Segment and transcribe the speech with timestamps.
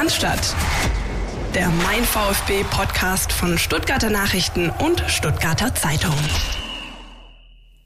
[0.00, 0.56] Cannstatt.
[1.54, 6.14] Der Mein VfB Podcast von Stuttgarter Nachrichten und Stuttgarter Zeitung.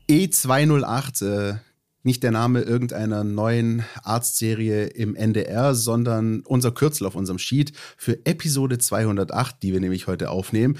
[0.09, 1.55] E208, äh,
[2.05, 8.25] nicht der Name irgendeiner neuen Arztserie im NDR, sondern unser Kürzel auf unserem Sheet für
[8.25, 10.79] Episode 208, die wir nämlich heute aufnehmen,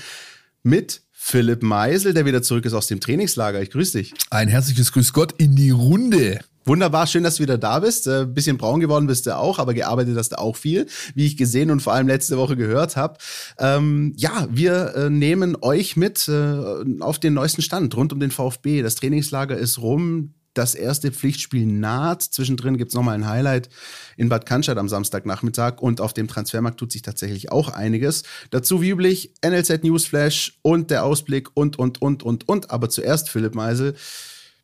[0.63, 3.61] mit Philipp Meisel, der wieder zurück ist aus dem Trainingslager.
[3.61, 4.15] Ich grüße dich.
[4.31, 6.39] Ein herzliches Grüß Gott in die Runde.
[6.67, 8.07] Wunderbar, schön, dass du wieder da bist.
[8.07, 11.37] Äh, bisschen braun geworden bist du auch, aber gearbeitet hast du auch viel, wie ich
[11.37, 13.19] gesehen und vor allem letzte Woche gehört habe.
[13.59, 18.31] Ähm, ja, wir äh, nehmen euch mit äh, auf den neuesten Stand rund um den
[18.31, 18.81] VfB.
[18.81, 20.33] Das Trainingslager ist rum.
[20.55, 22.23] Das erste Pflichtspiel naht.
[22.23, 23.69] Zwischendrin gibt's nochmal ein Highlight
[24.17, 28.23] in Bad Cannstatt am Samstagnachmittag und auf dem Transfermarkt tut sich tatsächlich auch einiges.
[28.51, 32.71] Dazu wie üblich NLZ Newsflash und der Ausblick und, und, und, und, und.
[32.71, 33.97] Aber zuerst, Philipp Meisel,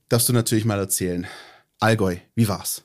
[0.09, 1.27] darfst du natürlich mal erzählen.
[1.81, 2.83] Allgäu, wie war's?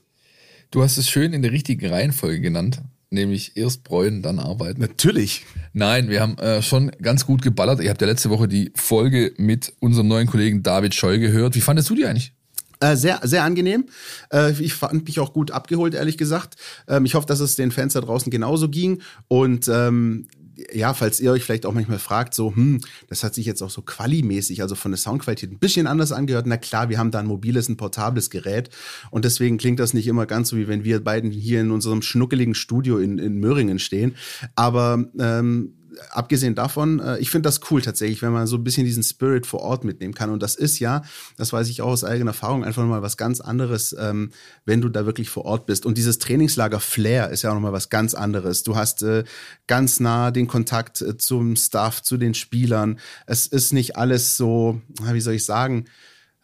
[0.72, 4.80] Du hast es schön in der richtigen Reihenfolge genannt, nämlich erst bräunen, dann arbeiten.
[4.80, 5.45] Natürlich.
[5.73, 7.82] Nein, wir haben äh, schon ganz gut geballert.
[7.82, 11.55] Ihr habt ja letzte Woche die Folge mit unserem neuen Kollegen David Scheu gehört.
[11.55, 12.32] Wie fandest du die eigentlich?
[12.79, 13.85] Äh, sehr, sehr angenehm.
[14.32, 16.55] Äh, ich fand mich auch gut abgeholt, ehrlich gesagt.
[16.87, 19.02] Ähm, ich hoffe, dass es den Fans da draußen genauso ging.
[19.27, 20.27] Und ähm,
[20.73, 23.70] ja, falls ihr euch vielleicht auch manchmal fragt, so, hm, das hat sich jetzt auch
[23.70, 26.45] so qualimäßig, also von der Soundqualität ein bisschen anders angehört.
[26.47, 28.70] Na klar, wir haben da ein mobiles, ein portables Gerät
[29.12, 32.01] und deswegen klingt das nicht immer ganz so, wie wenn wir beiden hier in unserem
[32.01, 34.15] schnuckeligen Studio in, in Möhringen stehen.
[34.55, 35.73] Aber ähm,
[36.12, 39.46] abgesehen davon, äh, ich finde das cool tatsächlich, wenn man so ein bisschen diesen Spirit
[39.46, 40.29] vor Ort mitnehmen kann.
[40.29, 41.04] Und das ist ja,
[41.37, 44.32] das weiß ich auch aus eigener Erfahrung, einfach mal was ganz anderes, ähm,
[44.65, 45.85] wenn du da wirklich vor Ort bist.
[45.85, 48.63] Und dieses Trainingslager Flair ist ja auch nochmal was ganz anderes.
[48.63, 49.24] Du hast äh,
[49.68, 52.99] ganz nah den Kontakt äh, zum Staff, zu den Spielern.
[53.26, 55.85] Es ist nicht alles so, wie soll ich sagen,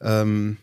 [0.02, 0.58] ähm,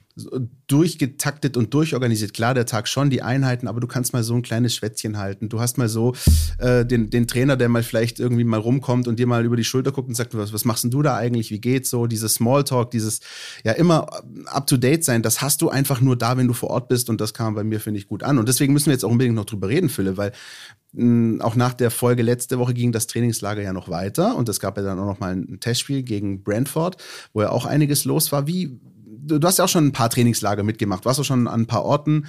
[0.67, 2.35] durchgetaktet und durchorganisiert.
[2.35, 5.49] Klar, der Tag schon, die Einheiten, aber du kannst mal so ein kleines Schwätzchen halten.
[5.49, 6.15] Du hast mal so
[6.59, 9.65] äh, den, den Trainer, der mal vielleicht irgendwie mal rumkommt und dir mal über die
[9.65, 11.51] Schulter guckt und sagt, was, was machst denn du da eigentlich?
[11.51, 12.07] Wie geht's so?
[12.07, 13.21] Dieses Smalltalk, dieses
[13.65, 14.09] ja immer
[14.47, 17.09] up to date sein, das hast du einfach nur da, wenn du vor Ort bist
[17.09, 18.39] und das kam bei mir, finde ich, gut an.
[18.39, 20.33] Und deswegen müssen wir jetzt auch unbedingt noch drüber reden, Philipp, weil
[20.93, 24.61] mh, auch nach der Folge letzte Woche ging das Trainingslager ja noch weiter und es
[24.61, 26.97] gab ja dann auch noch mal ein Testspiel gegen Brentford,
[27.33, 28.47] wo ja auch einiges los war.
[28.47, 28.79] Wie,
[29.21, 31.85] du, hast ja auch schon ein paar Trainingslager mitgemacht, warst du schon an ein paar
[31.85, 32.27] Orten.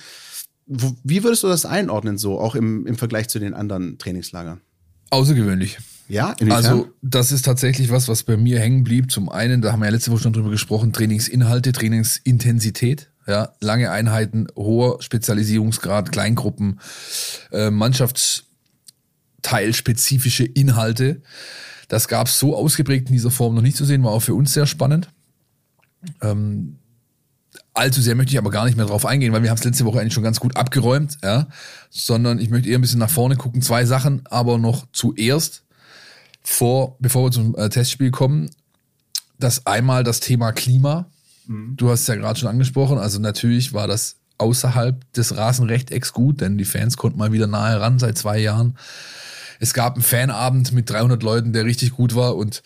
[0.65, 4.61] Wo, wie würdest du das einordnen, so auch im, im Vergleich zu den anderen Trainingslagern?
[5.09, 5.79] Außergewöhnlich.
[6.07, 6.65] Ja, inwiefern?
[6.65, 9.11] Also, das ist tatsächlich was, was bei mir hängen blieb.
[9.11, 13.11] Zum einen, da haben wir ja letzte Woche schon drüber gesprochen, Trainingsinhalte, Trainingsintensität.
[13.27, 16.79] Ja, lange Einheiten, hoher Spezialisierungsgrad, Kleingruppen,
[17.51, 21.21] äh, Mannschaftsteilspezifische Inhalte.
[21.89, 24.33] Das gab es so ausgeprägt in dieser Form noch nicht zu sehen, war auch für
[24.33, 25.09] uns sehr spannend.
[26.21, 26.77] Ähm,
[27.73, 29.85] allzu sehr möchte ich aber gar nicht mehr drauf eingehen, weil wir haben es letzte
[29.85, 31.47] Woche eigentlich schon ganz gut abgeräumt, ja.
[31.89, 33.61] Sondern ich möchte eher ein bisschen nach vorne gucken.
[33.61, 35.63] Zwei Sachen, aber noch zuerst,
[36.41, 38.49] vor, bevor wir zum äh, Testspiel kommen.
[39.37, 41.09] Das einmal das Thema Klima.
[41.47, 41.75] Mhm.
[41.77, 42.97] Du hast es ja gerade schon angesprochen.
[42.97, 47.79] Also natürlich war das außerhalb des Rasenrechtecks gut, denn die Fans konnten mal wieder nahe
[47.79, 48.77] ran seit zwei Jahren.
[49.59, 52.63] Es gab einen Fanabend mit 300 Leuten, der richtig gut war und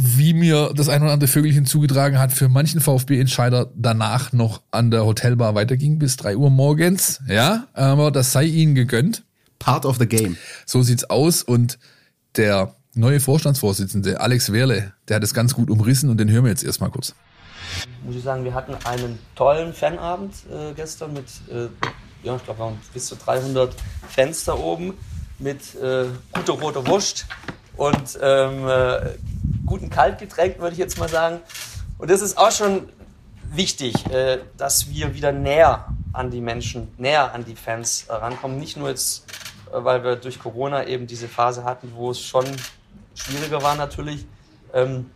[0.00, 4.92] wie mir das ein oder andere Vögelchen zugetragen hat, für manchen VfB-Entscheider danach noch an
[4.92, 7.20] der Hotelbar weiterging bis drei Uhr morgens.
[7.26, 9.24] Ja, aber das sei ihnen gegönnt.
[9.58, 10.36] Part of the game.
[10.66, 11.80] So sieht's aus und
[12.36, 16.50] der neue Vorstandsvorsitzende Alex Werle, der hat es ganz gut umrissen und den hören wir
[16.50, 17.16] jetzt erstmal kurz.
[18.04, 21.66] Muss ich sagen, wir hatten einen tollen Fanabend äh, gestern mit, äh,
[22.22, 23.74] ja, ich glaube, bis zu 300
[24.08, 24.94] Fans da oben
[25.40, 27.26] mit äh, guter roter Wurst
[27.76, 29.10] und ähm, äh,
[29.68, 31.40] guten Kaltgetränk, würde ich jetzt mal sagen.
[31.98, 32.88] Und das ist auch schon
[33.50, 38.58] wichtig, äh, dass wir wieder näher an die Menschen, näher an die Fans rankommen.
[38.58, 39.24] Nicht nur jetzt,
[39.72, 42.44] äh, weil wir durch Corona eben diese Phase hatten, wo es schon
[43.14, 44.26] schwieriger war natürlich,
[44.72, 45.10] ähm,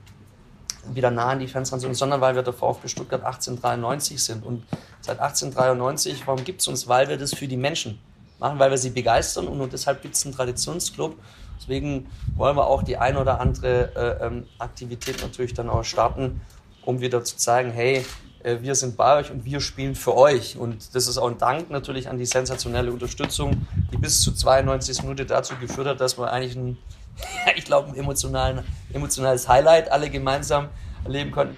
[0.92, 4.44] wieder nah an die Fans ranzugehen, sondern weil wir der VfB Stuttgart 1893 sind.
[4.44, 4.64] Und
[5.00, 6.88] seit 1893, warum gibt es uns?
[6.88, 8.00] Weil wir das für die Menschen
[8.40, 11.16] machen, weil wir sie begeistern und, und deshalb gibt es einen Traditionsclub
[11.58, 16.40] Deswegen wollen wir auch die ein oder andere äh, ähm, Aktivität natürlich dann auch starten,
[16.84, 18.04] um wieder zu zeigen, hey,
[18.42, 20.56] äh, wir sind bei euch und wir spielen für euch.
[20.56, 25.02] Und das ist auch ein Dank natürlich an die sensationelle Unterstützung, die bis zu 92
[25.02, 26.78] Minuten dazu geführt hat, dass wir eigentlich ein,
[27.56, 30.68] ich glaube, ein emotionales Highlight alle gemeinsam
[31.04, 31.56] erleben konnten.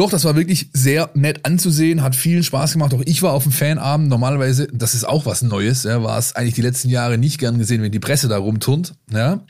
[0.00, 2.94] Doch, das war wirklich sehr nett anzusehen, hat vielen Spaß gemacht.
[2.94, 4.08] Auch ich war auf dem Fanabend.
[4.08, 7.58] Normalerweise, das ist auch was Neues, ja, war es eigentlich die letzten Jahre nicht gern
[7.58, 8.94] gesehen, wenn die Presse da rumturnt.
[9.12, 9.44] Ja.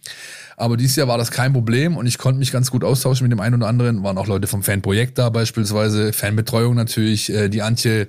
[0.56, 3.31] Aber dieses Jahr war das kein Problem und ich konnte mich ganz gut austauschen mit
[3.31, 4.02] dem einen oder anderen.
[4.02, 8.08] Waren auch Leute vom Fanprojekt da beispielsweise, Fanbetreuung natürlich, äh, die Antje,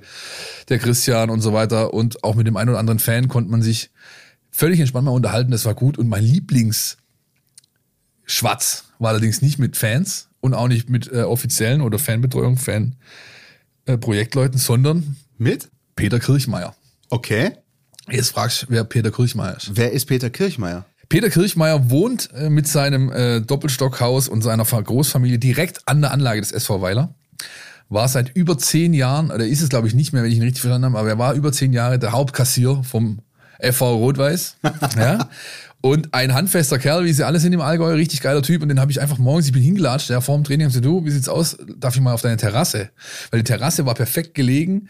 [0.68, 1.94] der Christian und so weiter.
[1.94, 3.90] Und auch mit dem einen oder anderen Fan konnte man sich
[4.50, 5.96] völlig entspannt mal unterhalten, das war gut.
[5.96, 6.96] Und mein Lieblingsschwatz
[8.98, 12.58] war allerdings nicht mit Fans und auch nicht mit äh, offiziellen oder Fanbetreuung,
[13.86, 15.70] Fanprojektleuten, äh, sondern Mit?
[15.96, 16.74] Peter Kirchmeier.
[17.08, 17.52] Okay.
[18.10, 19.70] Jetzt fragst du, wer Peter Kirchmeier ist.
[19.74, 20.84] Wer ist Peter Kirchmeier?
[21.08, 26.10] Peter Kirchmeier wohnt äh, mit seinem äh, Doppelstockhaus und seiner Fa- Großfamilie direkt an der
[26.10, 27.14] Anlage des SV Weiler.
[27.88, 30.42] War seit über zehn Jahren, oder ist es glaube ich nicht mehr, wenn ich ihn
[30.42, 33.20] richtig verstanden habe, aber er war über zehn Jahre der Hauptkassier vom
[33.60, 34.56] FV Rot-Weiß.
[34.96, 35.28] ja.
[35.82, 38.62] Und ein handfester Kerl, wie sie alle sind im Allgäu, richtig geiler Typ.
[38.62, 40.86] Und den habe ich einfach morgens, ich bin hingelatscht, ja, vor dem Training, hab gesagt,
[40.86, 41.56] du, wie sieht's aus?
[41.76, 42.90] Darf ich mal auf deine Terrasse?
[43.30, 44.88] Weil die Terrasse war perfekt gelegen,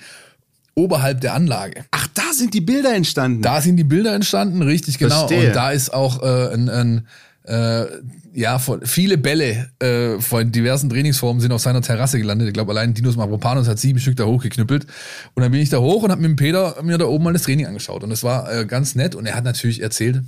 [0.75, 1.87] oberhalb der Anlage.
[1.93, 3.41] Ach, da sind die Bilder entstanden.
[3.41, 5.27] Da sind die Bilder entstanden, richtig genau.
[5.27, 5.49] Verstehe.
[5.49, 7.07] Und da ist auch äh, ein, ein
[7.45, 7.87] äh,
[8.35, 12.49] ja, von, viele Bälle äh, von diversen Trainingsformen sind auf seiner Terrasse gelandet.
[12.49, 14.87] Ich glaube, allein Dinos Mavropanos hat sieben Stück da hochgeknüppelt.
[15.35, 17.33] Und dann bin ich da hoch und habe mit dem Peter mir da oben mal
[17.33, 18.05] das Training angeschaut.
[18.05, 19.15] Und das war äh, ganz nett.
[19.15, 20.23] Und er hat natürlich erzählt,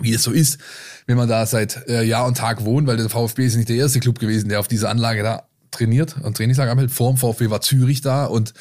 [0.00, 0.58] wie es so ist,
[1.06, 3.76] wenn man da seit äh, Jahr und Tag wohnt, weil der VfB ist nicht der
[3.76, 6.90] erste Club gewesen, der auf dieser Anlage da trainiert und Trainingslager abhält.
[6.90, 8.54] Vor dem VfB war Zürich da und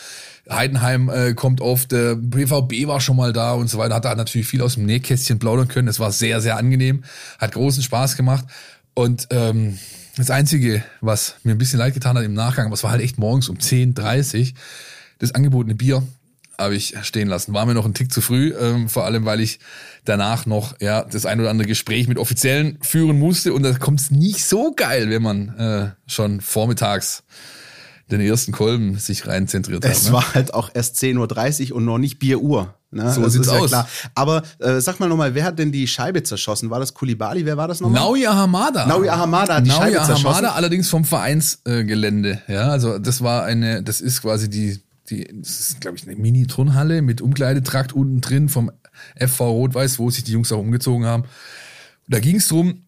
[0.50, 3.96] Heidenheim äh, kommt oft, der BVB war schon mal da und so weiter.
[3.96, 5.88] Hat da natürlich viel aus dem Nähkästchen plaudern können.
[5.88, 7.04] Es war sehr, sehr angenehm,
[7.40, 8.46] hat großen Spaß gemacht.
[8.94, 9.78] Und ähm,
[10.18, 13.18] das Einzige, was mir ein bisschen leid getan hat im Nachgang, es war halt echt
[13.18, 14.58] morgens um 10.30 Uhr,
[15.20, 16.04] das angebotene Bier
[16.58, 17.54] habe ich stehen lassen.
[17.54, 19.60] War mir noch ein Tick zu früh, ähm, vor allem weil ich
[20.06, 24.02] danach noch ja das ein oder andere Gespräch mit Offiziellen führen musste und da kommt
[24.02, 27.24] es nicht so geil, wenn man äh, schon vormittags
[28.12, 29.92] den ersten Kolben sich rein zentriert hat.
[29.92, 30.14] Es ne?
[30.14, 32.76] war halt auch erst 10.30 Uhr und noch nicht Bieruhr.
[32.92, 33.12] Ne?
[33.12, 33.70] So Das sieht's ist ja aus.
[33.70, 33.88] Klar.
[34.16, 36.70] Aber äh, sag mal nochmal, wer hat denn die Scheibe zerschossen?
[36.70, 37.46] War das Kulibali?
[37.46, 38.02] Wer war das nochmal?
[38.02, 38.86] Naui Ahamada.
[38.86, 40.28] Naui Ahamada hat die Naui Scheibe zerschossen.
[40.28, 42.42] Ahamada allerdings vom Vereinsgelände.
[42.48, 46.18] Ja, also das war eine, das ist quasi die, die, das ist glaube ich eine
[46.18, 48.72] Mini-Turnhalle mit Umkleidetrakt unten drin vom
[49.16, 51.24] FV Rot-Weiß, wo sich die Jungs auch umgezogen haben.
[52.08, 52.84] Da ging es drum.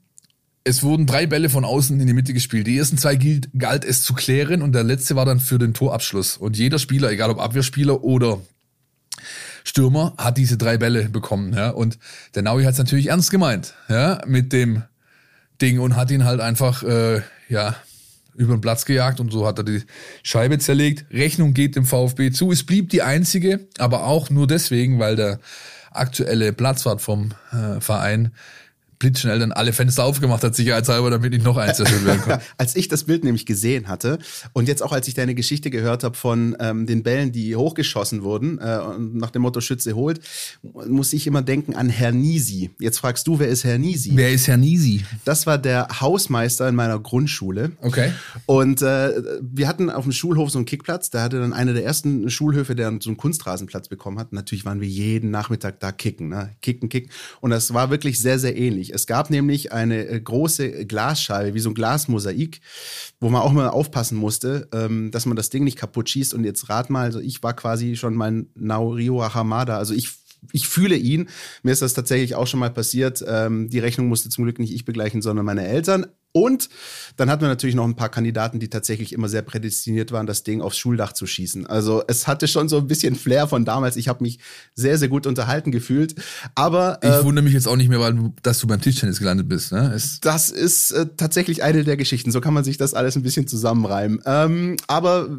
[0.65, 2.67] Es wurden drei Bälle von außen in die Mitte gespielt.
[2.67, 5.73] Die ersten zwei gilt, galt es zu klären und der letzte war dann für den
[5.73, 6.37] Torabschluss.
[6.37, 8.39] Und jeder Spieler, egal ob Abwehrspieler oder
[9.65, 11.53] Stürmer, hat diese drei Bälle bekommen.
[11.53, 11.69] Ja?
[11.69, 11.99] Und
[12.35, 14.83] der Naui hat es natürlich ernst gemeint, ja, mit dem
[15.61, 17.75] Ding und hat ihn halt einfach, äh, ja,
[18.35, 19.83] über den Platz gejagt und so hat er die
[20.23, 21.05] Scheibe zerlegt.
[21.11, 22.51] Rechnung geht dem VfB zu.
[22.51, 25.39] Es blieb die einzige, aber auch nur deswegen, weil der
[25.93, 28.31] aktuelle Platzwart vom äh, Verein
[29.03, 32.41] blitzschnell dann alle Fenster aufgemacht hat, sicherheitshalber, damit nicht noch eins zerstört werden konnte.
[32.57, 34.17] als ich das Bild nämlich gesehen hatte
[34.53, 38.23] und jetzt auch als ich deine Geschichte gehört habe von ähm, den Bällen, die hochgeschossen
[38.23, 40.21] wurden äh, und nach dem Motto Schütze holt,
[40.87, 42.71] muss ich immer denken an Herr Nisi.
[42.79, 44.11] Jetzt fragst du, wer ist Herr Nisi?
[44.13, 45.03] Wer ist Herr Nisi?
[45.25, 47.73] Das war der Hausmeister in meiner Grundschule.
[47.81, 48.13] Okay.
[48.45, 51.09] Und äh, wir hatten auf dem Schulhof so einen Kickplatz.
[51.09, 54.31] Der hatte dann einer der ersten Schulhöfe, der so einen Kunstrasenplatz bekommen hat.
[54.31, 56.51] Natürlich waren wir jeden Nachmittag da kicken, ne?
[56.61, 57.11] kicken, kicken.
[57.41, 58.92] Und das war wirklich sehr, sehr ähnlich.
[58.93, 62.61] Es gab nämlich eine äh, große Glasscheibe, wie so ein Glasmosaik,
[63.19, 66.33] wo man auch mal aufpassen musste, ähm, dass man das Ding nicht kaputt schießt.
[66.33, 69.77] Und jetzt rat mal, also ich war quasi schon mein Naorio Hamada.
[69.77, 70.09] Also ich
[70.51, 71.29] ich fühle ihn.
[71.61, 73.23] Mir ist das tatsächlich auch schon mal passiert.
[73.25, 76.07] Ähm, die Rechnung musste zum Glück nicht ich begleichen, sondern meine Eltern.
[76.33, 76.67] Und
[77.15, 80.43] dann hatten wir natürlich noch ein paar Kandidaten, die tatsächlich immer sehr prädestiniert waren, das
[80.43, 81.67] Ding aufs Schuldach zu schießen.
[81.67, 83.95] Also es hatte schon so ein bisschen Flair von damals.
[83.97, 84.39] Ich habe mich
[84.73, 86.15] sehr, sehr gut unterhalten gefühlt.
[86.55, 89.19] Aber Ich äh, wundere mich jetzt auch nicht mehr, weil du, dass du beim Tischtennis
[89.19, 89.71] gelandet bist.
[89.71, 89.93] Ne?
[89.95, 92.31] Es, das ist äh, tatsächlich eine der Geschichten.
[92.31, 94.19] So kann man sich das alles ein bisschen zusammenreimen.
[94.25, 95.29] Ähm, aber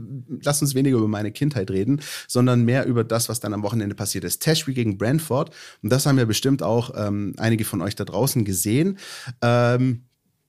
[0.43, 3.97] lass uns weniger über meine Kindheit reden, sondern mehr über das, was dann am Wochenende
[3.97, 4.43] passiert ist.
[4.43, 5.51] Tashby gegen Brentford.
[5.83, 8.99] Und das haben ja bestimmt auch ähm, einige von euch da draußen gesehen.
[9.43, 10.05] Ähm,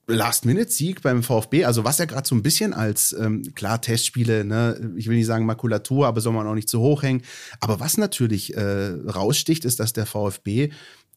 [0.08, 4.92] Last-Minute-Sieg beim VfB, also was ja gerade so ein bisschen als, ähm, klar, Testspiele, ne,
[4.96, 7.22] ich will nicht sagen Makulatur, aber soll man auch nicht zu hoch hängen.
[7.60, 10.70] Aber was natürlich äh, raussticht, ist, dass der VfB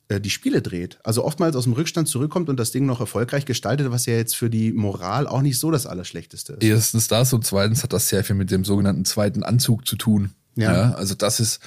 [0.07, 0.97] äh, die Spiele dreht.
[1.03, 4.35] Also oftmals aus dem Rückstand zurückkommt und das Ding noch erfolgreich gestaltet, was ja jetzt
[4.35, 6.63] für die Moral auch nicht so das Allerschlechteste ist.
[6.63, 10.31] erstens das und zweitens hat das sehr viel mit dem sogenannten zweiten Anzug zu tun.
[10.55, 10.91] Ja.
[10.93, 11.59] also das ist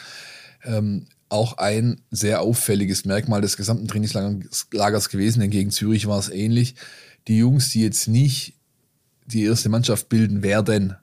[0.65, 6.29] ähm, auch ein sehr auffälliges Merkmal des gesamten Trainingslagers gewesen, denn gegen Zürich war es
[6.29, 6.75] ähnlich.
[7.29, 8.55] Die Jungs, die jetzt nicht
[9.27, 10.97] die erste Mannschaft bilden werden,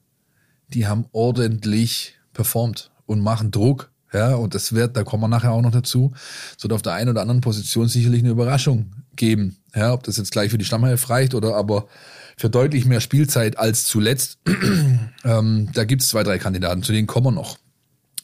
[0.74, 3.92] die haben ordentlich performt und machen Druck.
[4.12, 6.14] Ja, und das wird, da kommen wir nachher auch noch dazu,
[6.58, 9.58] es wird auf der einen oder anderen Position sicherlich eine Überraschung geben.
[9.76, 11.88] Ja, ob das jetzt gleich für die Stammhelf reicht oder aber
[12.36, 14.40] für deutlich mehr Spielzeit als zuletzt.
[15.24, 17.60] ähm, da gibt es zwei, drei Kandidaten, zu denen kommen wir noch.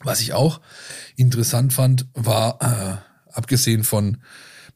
[0.03, 0.61] Was ich auch
[1.15, 4.17] interessant fand, war, äh, abgesehen von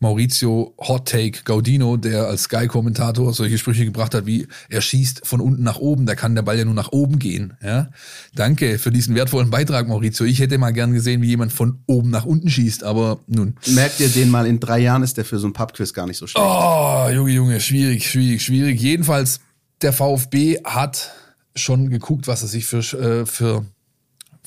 [0.02, 5.42] Maurizio Hot Take Gaudino, der als Sky-Kommentator solche Sprüche gebracht hat, wie er schießt von
[5.42, 7.58] unten nach oben, da kann der Ball ja nur nach oben gehen.
[7.62, 7.90] Ja?
[8.34, 10.26] Danke für diesen wertvollen Beitrag, Maurizio.
[10.26, 13.58] Ich hätte mal gern gesehen, wie jemand von oben nach unten schießt, aber nun.
[13.68, 16.18] Merkt ihr den mal, in drei Jahren ist der für so ein Pubquiz gar nicht
[16.18, 16.46] so schlecht.
[16.48, 18.82] Oh, Junge, Junge, schwierig, schwierig, schwierig.
[18.82, 19.42] Jedenfalls,
[19.82, 21.12] der VfB hat
[21.56, 23.66] schon geguckt, was er sich für, äh, für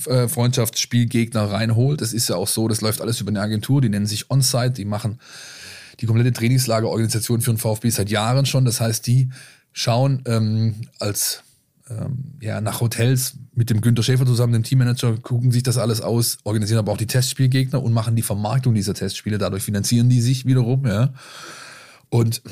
[0.06, 2.00] äh, Freundschaftsspielgegner reinholt.
[2.00, 4.72] Das ist ja auch so, das läuft alles über eine Agentur, die nennen sich Onsite,
[4.72, 5.18] die machen
[6.00, 8.64] die komplette Trainingslagerorganisation für den VfB seit Jahren schon.
[8.64, 9.30] Das heißt, die
[9.72, 11.42] schauen ähm, als
[11.90, 16.00] ähm, ja, nach Hotels mit dem Günter Schäfer zusammen, dem Teammanager, gucken sich das alles
[16.00, 19.38] aus, organisieren aber auch die Testspielgegner und machen die Vermarktung dieser Testspiele.
[19.38, 21.12] Dadurch finanzieren die sich wiederum, ja.
[22.08, 22.42] Und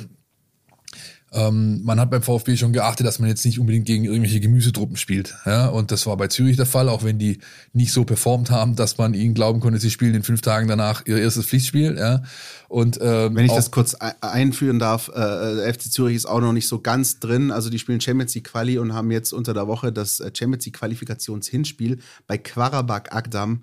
[1.33, 4.97] ähm, man hat beim VfB schon geachtet, dass man jetzt nicht unbedingt gegen irgendwelche Gemüsetruppen
[4.97, 5.37] spielt.
[5.47, 5.69] Ja?
[5.69, 7.39] Und das war bei Zürich der Fall, auch wenn die
[7.73, 11.07] nicht so performt haben, dass man ihnen glauben konnte, sie spielen in fünf Tagen danach
[11.07, 11.97] ihr erstes Pflichtspiel.
[11.97, 12.23] Ja?
[12.69, 16.67] Und, ähm, wenn ich das kurz einführen darf, äh, FC Zürich ist auch noch nicht
[16.67, 17.53] so ganz drin.
[17.53, 20.65] Also die spielen Champions League Quali und haben jetzt unter der Woche das äh, Champions
[20.65, 23.63] League Qualifikationshinspiel bei Qarabag Agdam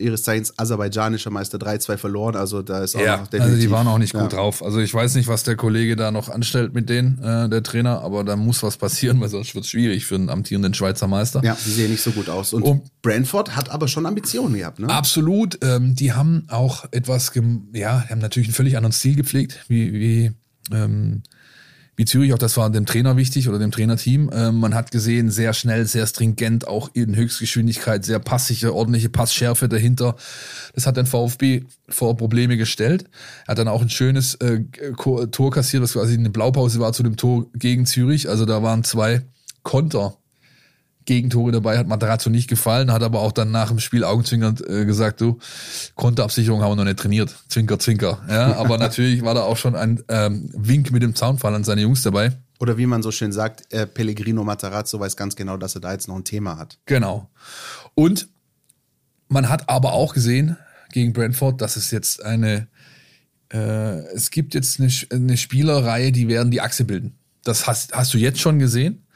[0.00, 2.36] ihres Zeichens aserbaidschanischer Meister 3-2 verloren.
[2.36, 3.42] Also da ist auch ja, definitiv.
[3.42, 4.28] Also die waren auch nicht gut ja.
[4.28, 4.64] drauf.
[4.64, 8.00] Also ich weiß nicht, was der Kollege da noch anstellt mit denen, äh, der Trainer,
[8.00, 11.42] aber da muss was passieren, weil sonst wird es schwierig für einen amtierenden Schweizer Meister.
[11.44, 12.52] Ja, die sehen nicht so gut aus.
[12.52, 14.88] Und, Und Brentford hat aber schon Ambitionen gehabt, ne?
[14.88, 15.58] Absolut.
[15.62, 17.32] Ähm, die haben auch etwas,
[17.72, 20.32] ja, haben natürlich einen völlig anderen Stil gepflegt, wie, wie
[20.72, 21.22] ähm,
[22.00, 24.30] wie Zürich, auch das war dem Trainer wichtig oder dem Trainerteam.
[24.32, 29.68] Ähm, man hat gesehen, sehr schnell, sehr stringent, auch in Höchstgeschwindigkeit, sehr passige, ordentliche Passschärfe
[29.68, 30.16] dahinter.
[30.74, 33.04] Das hat den VfB vor Probleme gestellt.
[33.44, 34.60] Er hat dann auch ein schönes äh,
[34.96, 38.30] Tor kassiert, was quasi eine Blaupause war zu dem Tor gegen Zürich.
[38.30, 39.20] Also da waren zwei
[39.62, 40.16] Konter
[41.06, 44.84] Gegentore dabei, hat Materazzo nicht gefallen, hat aber auch dann nach dem Spiel augenzwinkernd äh,
[44.84, 45.38] gesagt, du,
[45.94, 47.34] Konterabsicherung haben wir noch nicht trainiert.
[47.48, 48.22] Zwinker, zwinker.
[48.28, 51.82] Ja, aber natürlich war da auch schon ein ähm, Wink mit dem Zaunfall an seine
[51.82, 52.32] Jungs dabei.
[52.58, 55.92] Oder wie man so schön sagt, äh, Pellegrino Materazzo weiß ganz genau, dass er da
[55.92, 56.78] jetzt noch ein Thema hat.
[56.84, 57.30] Genau.
[57.94, 58.28] Und
[59.28, 60.58] man hat aber auch gesehen
[60.92, 62.68] gegen Brentford, dass es jetzt eine,
[63.52, 67.16] äh, es gibt jetzt eine, eine Spielerreihe, die werden die Achse bilden.
[67.44, 69.06] Das hast, hast du jetzt schon gesehen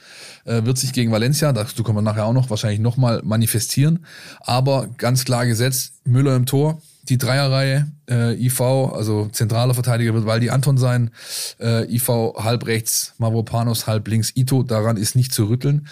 [0.45, 4.05] äh, wird sich gegen Valencia, dazu kommen wir nachher auch noch, wahrscheinlich nochmal manifestieren.
[4.41, 10.27] Aber ganz klar gesetzt, Müller im Tor, die Dreierreihe, äh, IV, also zentraler Verteidiger wird
[10.27, 11.11] Waldi Anton sein,
[11.61, 15.87] äh, IV halb rechts, Mavropanos halb links, Ito, daran ist nicht zu rütteln.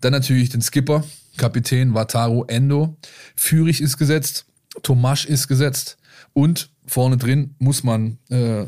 [0.00, 1.04] Dann natürlich den Skipper,
[1.36, 2.96] Kapitän Wataru Endo.
[3.36, 4.44] Führig ist gesetzt,
[4.82, 5.96] Tomasch ist gesetzt
[6.32, 8.66] und vorne drin muss man äh,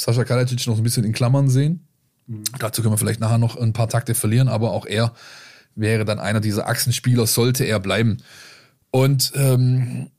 [0.00, 1.83] Sascha Kalajdzic noch ein bisschen in Klammern sehen.
[2.26, 2.44] Mhm.
[2.58, 5.12] Dazu können wir vielleicht nachher noch ein paar Takte verlieren, aber auch er
[5.74, 8.18] wäre dann einer dieser Achsenspieler, sollte er bleiben.
[8.90, 10.10] Und ähm,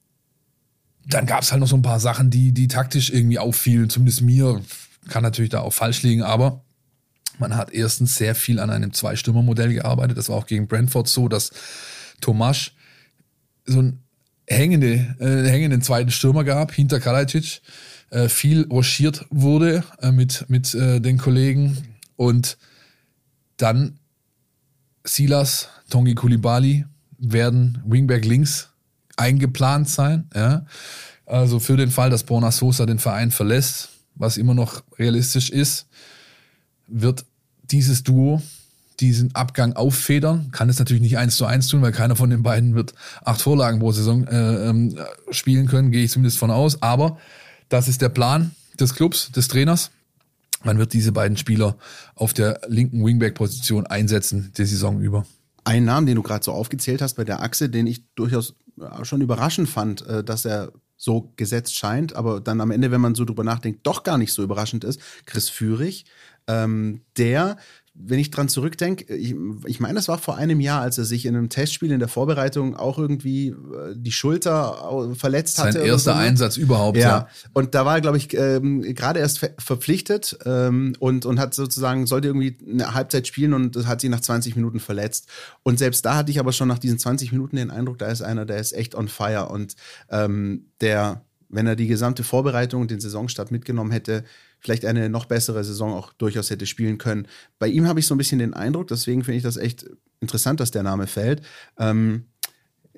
[1.08, 4.22] dann gab es halt noch so ein paar Sachen, die, die taktisch irgendwie auffielen, zumindest
[4.22, 4.62] mir,
[5.08, 6.64] kann natürlich da auch falsch liegen, aber
[7.38, 10.18] man hat erstens sehr viel an einem Zwei-Stürmer-Modell gearbeitet.
[10.18, 11.52] Das war auch gegen Brentford so, dass
[12.22, 12.74] Tomasch
[13.66, 14.04] so einen
[14.48, 17.62] hängende, äh, hängenden zweiten Stürmer gab, hinter Kalajdzic,
[18.10, 22.58] äh, viel rochiert wurde äh, mit, mit äh, den Kollegen und
[23.58, 24.00] dann
[25.04, 26.86] Silas, Tongi Kulibali
[27.18, 28.70] werden Wingback links
[29.18, 30.30] eingeplant sein.
[30.34, 30.66] Ja?
[31.26, 35.88] Also für den Fall, dass Borna Sosa den Verein verlässt, was immer noch realistisch ist,
[36.88, 37.26] wird
[37.64, 38.42] dieses Duo
[39.00, 40.52] diesen Abgang auffedern.
[40.52, 42.94] Kann es natürlich nicht eins zu eins tun, weil keiner von den beiden wird
[43.24, 44.98] acht Vorlagen pro Saison äh, ähm,
[45.32, 46.82] spielen können, gehe ich zumindest von aus.
[46.82, 47.18] Aber
[47.70, 49.92] das ist der Plan des Clubs, des Trainers.
[50.66, 51.78] Man wird diese beiden Spieler
[52.16, 55.26] auf der linken Wingback-Position einsetzen, die Saison über.
[55.64, 58.56] Ein Namen, den du gerade so aufgezählt hast bei der Achse, den ich durchaus
[59.04, 63.16] schon überraschend fand, äh, dass er so gesetzt scheint, aber dann am Ende, wenn man
[63.16, 65.00] so drüber nachdenkt, doch gar nicht so überraschend ist.
[65.26, 66.06] Chris Führig,
[66.48, 67.58] ähm, der
[67.98, 69.36] wenn ich dran zurückdenke, ich,
[69.66, 72.10] ich meine, das war vor einem Jahr, als er sich in einem Testspiel in der
[72.10, 75.80] Vorbereitung auch irgendwie äh, die Schulter verletzt hatte.
[75.80, 76.18] Sein erster so.
[76.18, 76.24] Ne?
[76.24, 77.04] Einsatz überhaupt, ja.
[77.04, 77.28] ja.
[77.54, 81.54] Und da war er, glaube ich, ähm, gerade erst ver verpflichtet ähm, und, und hat
[81.54, 85.30] sozusagen, sollte irgendwie eine Halbzeit spielen und hat sich nach 20 Minuten verletzt.
[85.64, 88.22] Und selbst da hatte ich aber schon nach diesen 20 Minuten den Eindruck, da ist
[88.22, 89.76] einer, der ist echt on fire und
[90.10, 94.26] ähm, der wenn er die gesamte Vorbereitung und den Saisonstart mitgenommen hätte,
[94.66, 97.28] vielleicht eine noch bessere Saison auch durchaus hätte spielen können.
[97.60, 99.86] Bei ihm habe ich so ein bisschen den Eindruck, deswegen finde ich das echt
[100.20, 101.44] interessant, dass der Name fällt.
[101.78, 102.26] Ähm,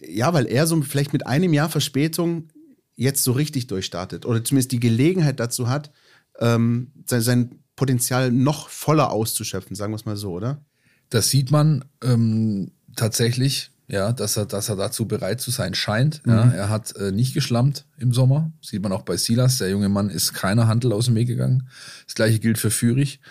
[0.02, 2.48] ja, weil er so vielleicht mit einem Jahr Verspätung
[2.96, 5.92] jetzt so richtig durchstartet oder zumindest die Gelegenheit dazu hat,
[6.40, 10.66] ähm, sein, sein, Potenzial noch voller auszuschöpfen, sagen wir es mal so, oder?
[11.10, 16.22] Das sieht man ähm, tatsächlich ja, dass er, dass er dazu bereit zu sein scheint.
[16.26, 16.52] Ja, mhm.
[16.52, 18.52] er hat äh, nicht geschlammt im Sommer.
[18.62, 19.60] Sieht man auch bei Silas.
[19.60, 21.70] Der junge Mann ist keiner Handel aus dem Weg gegangen.
[22.06, 23.22] Das gleiche gilt für Fürich.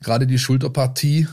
[0.00, 1.26] Gerade die Schulterpartie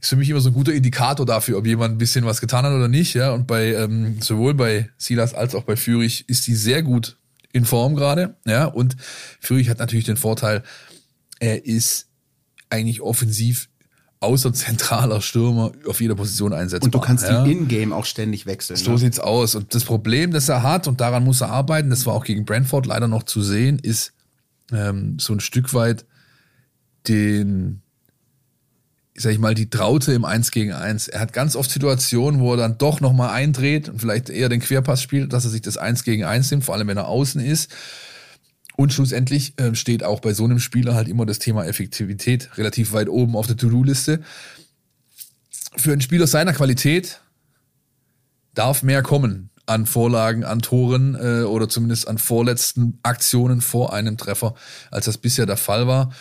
[0.00, 2.64] ist für mich immer so ein guter Indikator dafür, ob jemand ein bisschen was getan
[2.64, 3.14] hat oder nicht.
[3.14, 7.16] Ja, und bei ähm, sowohl bei Silas als auch bei Fürich ist die sehr gut
[7.52, 8.36] in Form gerade.
[8.46, 8.96] Ja, und
[9.40, 10.62] Fürich hat natürlich den Vorteil,
[11.40, 12.08] er ist
[12.70, 13.68] eigentlich offensiv
[14.24, 16.86] außer zentraler Stürmer auf jeder Position einsetzbar.
[16.86, 17.44] Und du kannst ja.
[17.44, 18.76] die In-Game auch ständig wechseln.
[18.76, 18.98] So ne?
[18.98, 19.54] sieht's aus.
[19.54, 22.44] Und das Problem, das er hat, und daran muss er arbeiten, das war auch gegen
[22.44, 24.12] Brentford leider noch zu sehen, ist
[24.72, 26.04] ähm, so ein Stück weit
[27.08, 27.82] den,
[29.14, 31.08] sag ich mal, die Traute im 1 gegen 1.
[31.08, 34.60] Er hat ganz oft Situationen, wo er dann doch nochmal eindreht und vielleicht eher den
[34.60, 37.40] Querpass spielt, dass er sich das 1 gegen 1 nimmt, vor allem wenn er außen
[37.40, 37.70] ist.
[38.76, 42.92] Und schlussendlich äh, steht auch bei so einem Spieler halt immer das Thema Effektivität relativ
[42.92, 44.20] weit oben auf der To-Do-Liste.
[45.76, 47.20] Für einen Spieler seiner Qualität
[48.54, 54.16] darf mehr kommen an Vorlagen, an Toren äh, oder zumindest an vorletzten Aktionen vor einem
[54.16, 54.54] Treffer,
[54.90, 56.12] als das bisher der Fall war.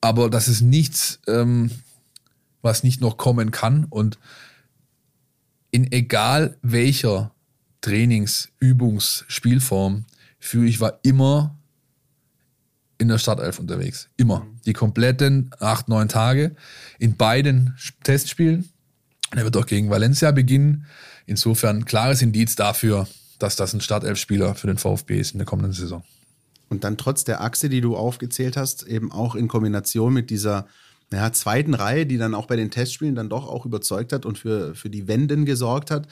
[0.00, 1.70] Aber das ist nichts, ähm,
[2.60, 3.84] was nicht noch kommen kann.
[3.84, 4.18] Und
[5.70, 7.34] in egal welcher
[7.80, 10.04] Trainings-, Übungs-, Spielform,
[10.38, 11.58] für ich war immer
[13.02, 14.08] in der Startelf unterwegs.
[14.16, 14.40] Immer.
[14.40, 14.60] Mhm.
[14.66, 16.54] Die kompletten acht, neun Tage
[16.98, 18.68] in beiden Testspielen.
[19.30, 20.86] er wird auch gegen Valencia beginnen.
[21.26, 23.06] Insofern klares Indiz dafür,
[23.38, 26.02] dass das ein Startelf-Spieler für den VfB ist in der kommenden Saison.
[26.68, 30.66] Und dann trotz der Achse, die du aufgezählt hast, eben auch in Kombination mit dieser
[31.10, 34.38] naja, zweiten Reihe, die dann auch bei den Testspielen dann doch auch überzeugt hat und
[34.38, 36.08] für, für die Wenden gesorgt hat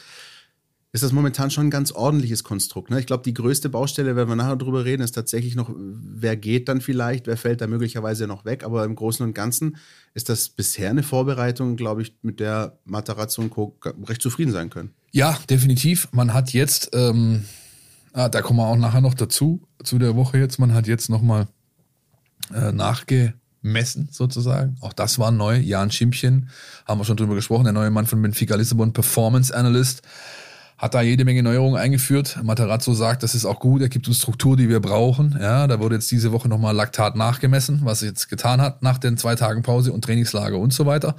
[0.93, 2.91] ist das momentan schon ein ganz ordentliches Konstrukt.
[2.91, 2.99] Ne?
[2.99, 6.69] Ich glaube, die größte Baustelle, wenn wir nachher drüber reden, ist tatsächlich noch, wer geht
[6.69, 8.65] dann vielleicht, wer fällt da möglicherweise noch weg.
[8.65, 9.77] Aber im Großen und Ganzen
[10.15, 13.77] ist das bisher eine Vorbereitung, glaube ich, mit der Matarazzo und Co.
[14.09, 14.91] recht zufrieden sein können.
[15.13, 16.09] Ja, definitiv.
[16.11, 17.45] Man hat jetzt, ähm,
[18.13, 21.09] ah, da kommen wir auch nachher noch dazu, zu der Woche jetzt, man hat jetzt
[21.09, 21.47] nochmal
[22.53, 24.77] äh, nachgemessen sozusagen.
[24.81, 25.57] Auch das war neu.
[25.57, 26.49] Jan Schimpchen,
[26.85, 30.03] haben wir schon drüber gesprochen, der neue Mann von Benfica Lissabon, Performance Analyst
[30.81, 32.39] hat da jede Menge Neuerungen eingeführt.
[32.43, 35.37] Materazzo sagt, das ist auch gut, er gibt uns Struktur, die wir brauchen.
[35.39, 38.97] Ja, da wurde jetzt diese Woche nochmal Laktat nachgemessen, was er jetzt getan hat nach
[38.97, 41.17] den zwei Tagen Pause und Trainingslager und so weiter.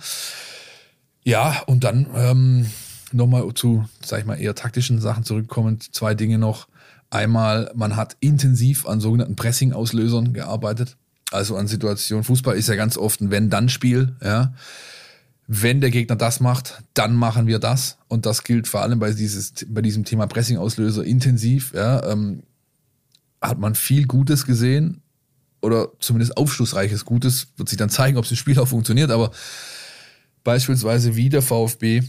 [1.24, 2.66] Ja, und dann ähm,
[3.12, 5.94] nochmal zu, sag ich mal, eher taktischen Sachen zurückkommend.
[5.94, 6.68] Zwei Dinge noch.
[7.12, 10.98] Einmal, man hat intensiv an sogenannten Pressing-Auslösern gearbeitet.
[11.30, 12.24] Also an Situationen.
[12.24, 14.54] Fußball ist ja ganz oft ein Wenn-Dann-Spiel, ja
[15.48, 17.98] wenn der Gegner das macht, dann machen wir das.
[18.08, 21.74] Und das gilt vor allem bei, dieses, bei diesem Thema Pressing-Auslöser intensiv.
[21.74, 22.44] Ja, ähm,
[23.42, 25.02] hat man viel Gutes gesehen
[25.62, 27.48] oder zumindest aufschlussreiches Gutes.
[27.58, 29.12] Wird sich dann zeigen, ob es im Spiel auch funktioniert.
[29.12, 29.32] Aber
[30.44, 32.04] beispielsweise wie der VfB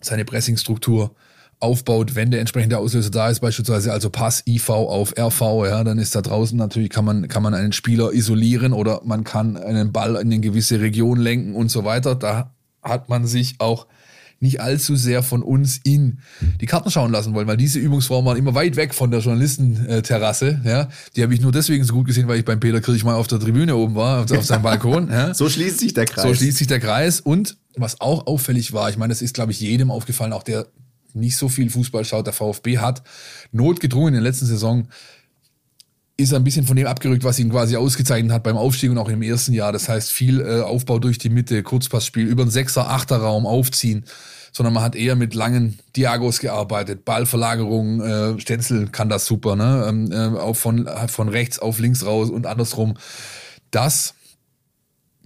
[0.00, 1.14] seine Pressingstruktur
[1.60, 5.98] aufbaut, wenn der entsprechende Auslöser da ist, beispielsweise also Pass IV auf RV, ja, dann
[5.98, 9.92] ist da draußen natürlich kann man kann man einen Spieler isolieren oder man kann einen
[9.92, 12.14] Ball in eine gewisse Region lenken und so weiter.
[12.14, 13.86] Da hat man sich auch
[14.38, 16.18] nicht allzu sehr von uns in
[16.60, 20.60] die Karten schauen lassen wollen, weil diese Übungsformen waren immer weit weg von der Journalistenterrasse.
[20.64, 23.14] Ja, die habe ich nur deswegen so gut gesehen, weil ich beim Peter Kirch mal
[23.14, 25.10] auf der Tribüne oben war, auf seinem Balkon.
[25.10, 25.32] Ja.
[25.34, 26.24] so schließt sich der Kreis.
[26.24, 27.20] So schließt sich der Kreis.
[27.20, 30.66] Und was auch auffällig war, ich meine, das ist, glaube ich, jedem aufgefallen, auch der
[31.16, 33.02] nicht so viel Fußball schaut, der VfB hat
[33.52, 34.88] notgedrungen in der letzten Saison
[36.18, 39.10] ist ein bisschen von dem abgerückt, was ihn quasi ausgezeichnet hat beim Aufstieg und auch
[39.10, 39.72] im ersten Jahr.
[39.72, 44.04] Das heißt, viel äh, Aufbau durch die Mitte, Kurzpassspiel, über einen Sechser, Achter Raum aufziehen,
[44.50, 49.84] sondern man hat eher mit langen Diagos gearbeitet, Ballverlagerungen, äh, Stenzel kann das super, ne?
[49.86, 52.94] Ähm, äh, auch von, von rechts auf links raus und andersrum.
[53.70, 54.14] Das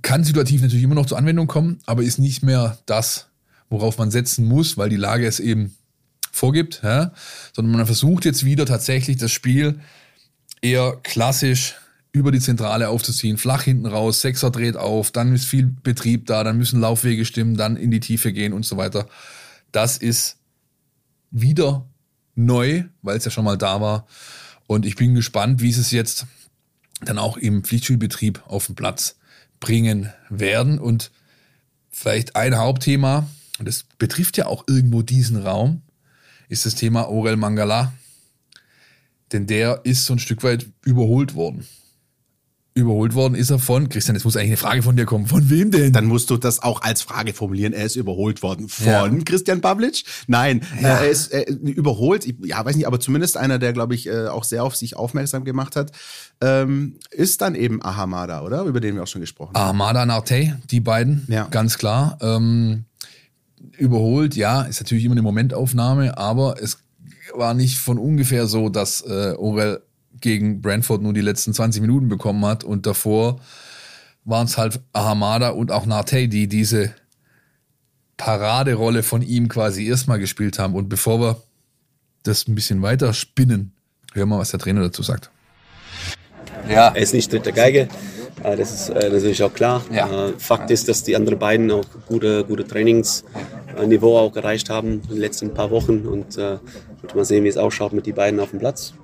[0.03, 3.29] kann situativ natürlich immer noch zur Anwendung kommen, aber ist nicht mehr das,
[3.69, 5.77] worauf man setzen muss, weil die Lage es eben
[6.41, 7.13] vorgibt, ja?
[7.53, 9.81] sondern man versucht jetzt wieder tatsächlich das Spiel
[10.63, 11.77] eher klassisch
[12.13, 16.43] über die Zentrale aufzuziehen, flach hinten raus, Sechser dreht auf, dann ist viel Betrieb da,
[16.43, 19.07] dann müssen Laufwege stimmen, dann in die Tiefe gehen und so weiter.
[19.71, 20.39] Das ist
[21.31, 21.87] wieder
[22.35, 24.07] neu, weil es ja schon mal da war.
[24.67, 26.27] Und ich bin gespannt, wie sie es jetzt
[27.03, 29.17] dann auch im Pflichtspielbetrieb auf den Platz
[29.61, 30.79] bringen werden.
[30.79, 31.13] Und
[31.91, 35.83] vielleicht ein Hauptthema, und das betrifft ja auch irgendwo diesen Raum,
[36.51, 37.93] ist das Thema Orel Mangala.
[39.33, 41.65] Denn der ist so ein Stück weit überholt worden.
[42.75, 45.27] Überholt worden ist er von, Christian, jetzt muss eigentlich eine Frage von dir kommen.
[45.27, 45.93] Von wem denn?
[45.93, 47.73] Dann musst du das auch als Frage formulieren.
[47.73, 48.69] Er ist überholt worden.
[48.69, 49.25] Von ja.
[49.25, 50.05] Christian Pavlic?
[50.27, 50.99] Nein, ja.
[50.99, 54.45] er ist äh, überholt, ja, weiß nicht, aber zumindest einer, der, glaube ich, äh, auch
[54.45, 55.93] sehr auf sich aufmerksam gemacht hat,
[56.41, 58.63] ähm, ist dann eben Ahamada, oder?
[58.63, 59.63] Über den wir auch schon gesprochen haben.
[59.63, 61.47] Ahamada und Arte, die beiden, ja.
[61.51, 62.19] ganz klar.
[62.21, 62.87] Ähm,
[63.77, 66.79] überholt, ja, ist natürlich immer eine Momentaufnahme, aber es
[67.35, 69.83] war nicht von ungefähr so, dass äh, Orel
[70.21, 73.41] gegen Brentford nur die letzten 20 Minuten bekommen hat und davor
[74.25, 76.95] waren es halt Ahamada und auch Nate, die diese
[78.17, 80.75] Paraderolle von ihm quasi erstmal gespielt haben.
[80.75, 81.43] Und bevor wir
[82.23, 83.73] das ein bisschen weiter spinnen,
[84.13, 85.31] hören wir, was der Trainer dazu sagt.
[86.69, 86.89] Ja.
[86.89, 87.89] Er ist nicht dritte Geige.
[88.43, 89.83] Äh, das ist äh, natürlich auch klar.
[89.93, 90.29] Ja.
[90.29, 95.09] Äh, Fakt ist, dass die anderen beiden auch gute, gute Trainingsniveau auch erreicht haben in
[95.09, 96.07] den letzten paar Wochen.
[96.07, 96.59] Und äh,
[97.15, 98.95] mal sehen, wie es ausschaut mit den beiden auf dem Platz.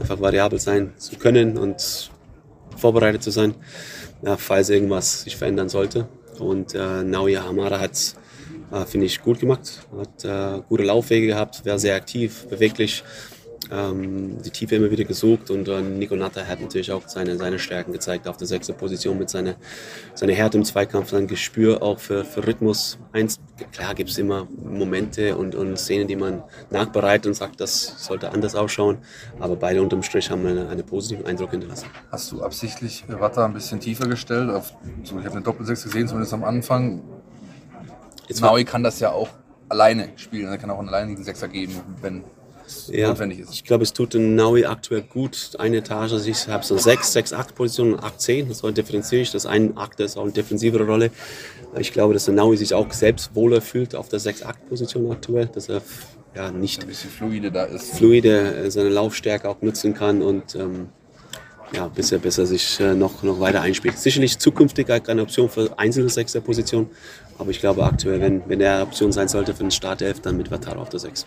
[0.00, 2.10] Einfach variabel sein zu können und
[2.76, 3.54] vorbereitet zu sein,
[4.22, 6.08] ja, falls irgendwas sich verändern sollte.
[6.38, 8.16] Und äh, Naoya Hamada hat es,
[8.72, 9.86] äh, finde ich, gut gemacht.
[9.96, 13.04] Hat äh, gute Laufwege gehabt, war sehr aktiv, beweglich,
[13.70, 17.58] ähm, die Tiefe immer wieder gesucht und äh, Nico Natter hat natürlich auch seine, seine
[17.58, 19.56] Stärken gezeigt auf der sechsten Position mit seiner
[20.14, 22.98] seine Härte im Zweikampf, sein Gespür auch für, für Rhythmus.
[23.12, 23.40] Eins,
[23.72, 28.30] klar gibt es immer Momente und, und Szenen, die man nachbereitet und sagt, das sollte
[28.30, 28.98] anders ausschauen,
[29.38, 31.88] aber beide unterm Strich haben einen, einen positiven Eindruck hinterlassen.
[32.10, 34.50] Hast du absichtlich Ratter ein bisschen tiefer gestellt?
[34.50, 37.02] Auf, so, ich habe eine Doppelsechs gesehen, zumindest am Anfang.
[38.28, 39.28] Jetzt Maui kann das ja auch
[39.68, 40.48] alleine spielen.
[40.48, 42.24] Er kann auch einen alleinigen Sechser geben, wenn
[42.88, 43.52] ja, notwendig ist.
[43.52, 45.52] Ich glaube, es tut den Naui aktuell gut.
[45.58, 48.48] Eine Etage, also ich habe so 6, 6, 8 Positionen, 8, 10.
[48.48, 49.32] Das soll differenziere ich.
[49.32, 51.10] Das ein Akt ist auch eine defensivere Rolle.
[51.78, 55.10] Ich glaube, dass der Naui sich auch selbst wohler fühlt auf der 6, 8 Position
[55.10, 55.46] aktuell.
[55.46, 55.82] Dass er
[56.34, 57.96] ja nicht ein bisschen fluide da ist.
[57.96, 60.88] Fluide äh, seine Laufstärke auch nutzen kann und ähm,
[61.72, 63.98] ja, bis er, bis er sich äh, noch, noch weiter einspielt.
[63.98, 66.90] Sicherlich zukünftig eine Option für einzelne sechster Position,
[67.38, 70.50] aber ich glaube aktuell, wenn, wenn er Option sein sollte für den Startelf, dann mit
[70.50, 71.26] Vataro auf der 6.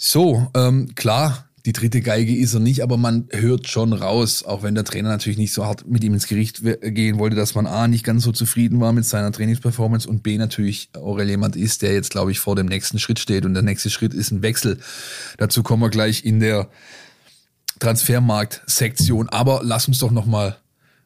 [0.00, 4.62] So, ähm, klar, die dritte Geige ist er nicht, aber man hört schon raus, auch
[4.62, 7.66] wenn der Trainer natürlich nicht so hart mit ihm ins Gericht gehen wollte, dass man
[7.66, 11.82] A, nicht ganz so zufrieden war mit seiner Trainingsperformance und B, natürlich Aurel jemand ist,
[11.82, 14.40] der jetzt, glaube ich, vor dem nächsten Schritt steht und der nächste Schritt ist ein
[14.40, 14.78] Wechsel.
[15.36, 16.70] Dazu kommen wir gleich in der
[17.80, 20.58] Transfermarkt-Sektion, aber lass uns doch nochmal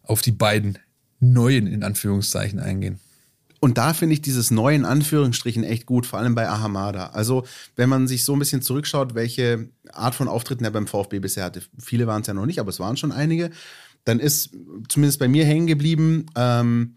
[0.03, 0.79] auf die beiden
[1.19, 3.01] neuen, in Anführungszeichen, eingehen.
[3.65, 7.11] Und da finde ich dieses neue in Anführungsstrichen echt gut, vor allem bei Ahamada.
[7.11, 7.47] Also,
[7.77, 11.45] wenn man sich so ein bisschen zurückschaut, welche Art von Auftritten er beim VfB bisher
[11.45, 13.51] hatte, viele waren es ja noch nicht, aber es waren schon einige,
[14.03, 14.51] dann ist
[14.89, 16.97] zumindest bei mir hängen geblieben, ähm,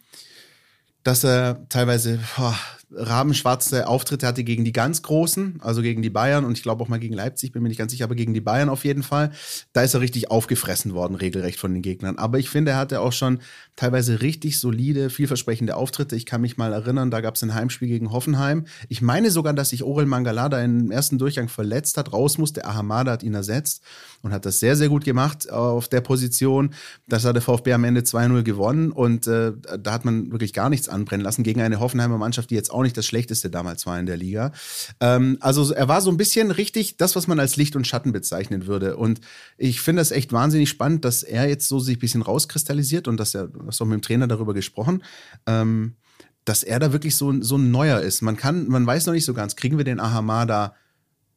[1.04, 2.58] dass er teilweise boah,
[2.92, 6.88] rabenschwarze Auftritte hatte gegen die ganz Großen, also gegen die Bayern und ich glaube auch
[6.88, 9.32] mal gegen Leipzig, bin mir nicht ganz sicher, aber gegen die Bayern auf jeden Fall.
[9.74, 12.18] Da ist er richtig aufgefressen worden, regelrecht von den Gegnern.
[12.18, 13.40] Aber ich finde, er hatte auch schon
[13.76, 16.16] teilweise richtig solide, vielversprechende Auftritte.
[16.16, 18.66] Ich kann mich mal erinnern, da gab es ein Heimspiel gegen Hoffenheim.
[18.90, 22.66] Ich meine sogar, dass sich Orel Mangalada im ersten Durchgang verletzt hat, raus musste.
[22.66, 23.84] Ahamada hat ihn ersetzt
[24.22, 26.72] und hat das sehr, sehr gut gemacht auf der Position.
[27.08, 30.70] Das hat der VfB am Ende 2-0 gewonnen und äh, da hat man wirklich gar
[30.70, 34.00] nichts anbrennen lassen gegen eine Hoffenheimer Mannschaft, die jetzt auch nicht das Schlechteste damals war
[34.00, 34.52] in der Liga.
[35.00, 38.12] Ähm, also er war so ein bisschen richtig das, was man als Licht und Schatten
[38.12, 38.98] bezeichnen würde.
[38.98, 39.22] Und
[39.58, 43.20] ich finde es echt wahnsinnig spannend, dass er jetzt so sich ein bisschen rauskristallisiert und
[43.20, 45.04] dass er, du hast auch mit dem Trainer darüber gesprochen,
[45.48, 45.96] ähm,
[46.44, 48.22] dass er da wirklich so, so ein Neuer ist.
[48.22, 50.76] Man kann, man weiß noch nicht so ganz, kriegen wir den Ahamada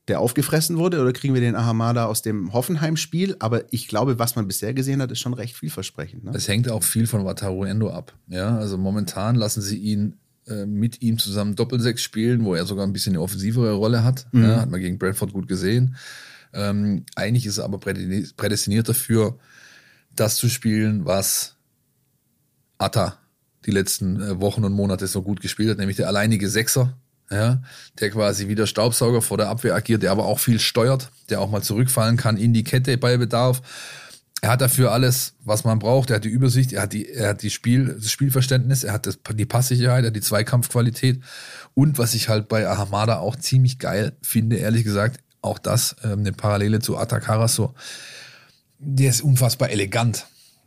[0.08, 3.36] der aufgefressen wurde, oder kriegen wir den Ahamada aus dem Hoffenheim-Spiel?
[3.38, 6.24] Aber ich glaube, was man bisher gesehen hat, ist schon recht vielversprechend.
[6.24, 6.32] Ne?
[6.34, 8.14] Es hängt auch viel von Wataru Endo ab.
[8.26, 10.16] Ja, also momentan lassen sie ihn
[10.48, 14.26] äh, mit ihm zusammen Doppelsechs spielen, wo er sogar ein bisschen eine offensivere Rolle hat.
[14.32, 14.44] Mhm.
[14.44, 15.96] Ja, hat man gegen Brentford gut gesehen.
[16.52, 19.38] Ähm, eigentlich ist er aber prädestiniert dafür,
[20.14, 21.56] das zu spielen, was
[22.78, 23.18] Atta
[23.66, 26.96] die letzten äh, Wochen und Monate so gut gespielt hat, nämlich der alleinige Sechser,
[27.30, 27.60] ja,
[28.00, 31.40] der quasi wie der Staubsauger vor der Abwehr agiert, der aber auch viel steuert, der
[31.40, 33.60] auch mal zurückfallen kann in die Kette bei Bedarf
[34.40, 36.10] er hat dafür alles, was man braucht.
[36.10, 39.06] Er hat die Übersicht, er hat die, er hat die Spiel, das Spielverständnis, er hat
[39.06, 41.20] das, die Passsicherheit, er hat die Zweikampfqualität.
[41.74, 46.20] Und was ich halt bei Ahamada auch ziemlich geil finde, ehrlich gesagt, auch das, ähm,
[46.20, 47.74] eine Parallele zu Atakaraso,
[48.78, 50.26] der ist unfassbar elegant.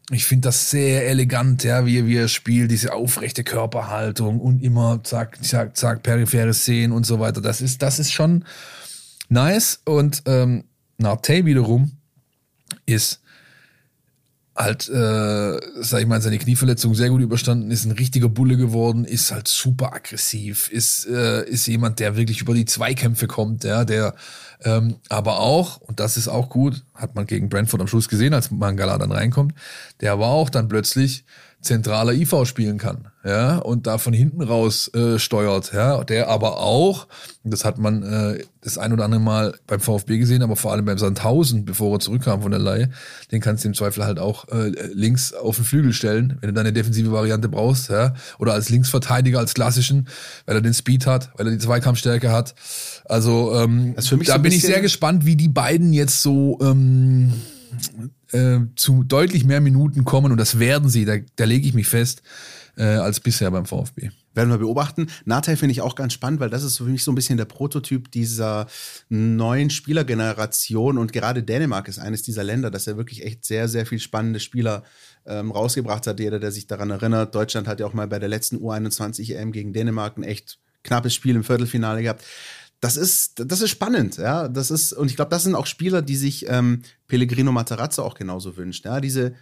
[0.09, 5.01] Ich finde das sehr elegant, ja, wie, wie er spielt, diese aufrechte Körperhaltung und immer
[5.03, 7.39] zack, zack, zack, periphere Szenen und so weiter.
[7.39, 8.43] Das ist, das ist schon
[9.29, 9.79] nice.
[9.85, 10.65] Und ähm,
[10.97, 11.93] Narte wiederum
[12.85, 13.21] ist
[14.55, 19.05] halt, äh, sag ich mal, seine Knieverletzung sehr gut überstanden, ist ein richtiger Bulle geworden,
[19.05, 23.85] ist halt super aggressiv, ist, äh, ist jemand, der wirklich über die Zweikämpfe kommt, ja,
[23.85, 24.13] der
[24.63, 28.33] ähm, aber auch, und das ist auch gut, hat man gegen Brentford am Schluss gesehen,
[28.33, 29.55] als Mangala dann reinkommt,
[30.01, 31.25] der aber auch dann plötzlich
[31.61, 36.57] zentraler IV spielen kann, ja, und da von hinten raus äh, steuert, ja, der aber
[36.57, 37.07] auch,
[37.43, 40.85] das hat man äh, das ein oder andere Mal beim VfB gesehen, aber vor allem
[40.85, 42.89] beim Sandhausen, bevor er zurückkam von der Leihe,
[43.31, 46.53] den kannst du im Zweifel halt auch äh, links auf den Flügel stellen, wenn du
[46.53, 50.07] deine defensive Variante brauchst, ja, oder als Linksverteidiger, als klassischen,
[50.47, 52.55] weil er den Speed hat, weil er die Zweikampfstärke hat.
[53.05, 57.33] Also ähm, da so bin ich sehr gespannt, wie die beiden jetzt so ähm,
[58.31, 61.87] äh, zu deutlich mehr Minuten kommen und das werden sie, da, da lege ich mich
[61.87, 62.21] fest,
[62.77, 64.09] äh, als bisher beim VfB.
[64.33, 65.07] Werden wir beobachten.
[65.25, 67.45] Natai finde ich auch ganz spannend, weil das ist für mich so ein bisschen der
[67.45, 68.67] Prototyp dieser
[69.09, 73.85] neuen Spielergeneration und gerade Dänemark ist eines dieser Länder, das ja wirklich echt sehr, sehr
[73.85, 74.83] viel spannende Spieler
[75.25, 76.19] ähm, rausgebracht hat.
[76.19, 79.51] Jeder, der sich daran erinnert, Deutschland hat ja auch mal bei der letzten U21 EM
[79.51, 82.23] gegen Dänemark ein echt knappes Spiel im Viertelfinale gehabt
[82.81, 84.47] das ist, das ist spannend, ja.
[84.47, 88.15] Das ist, und ich glaube, das sind auch Spieler, die sich ähm, Pellegrino Materazzo auch
[88.15, 88.85] genauso wünscht.
[88.85, 89.35] Ja, diese,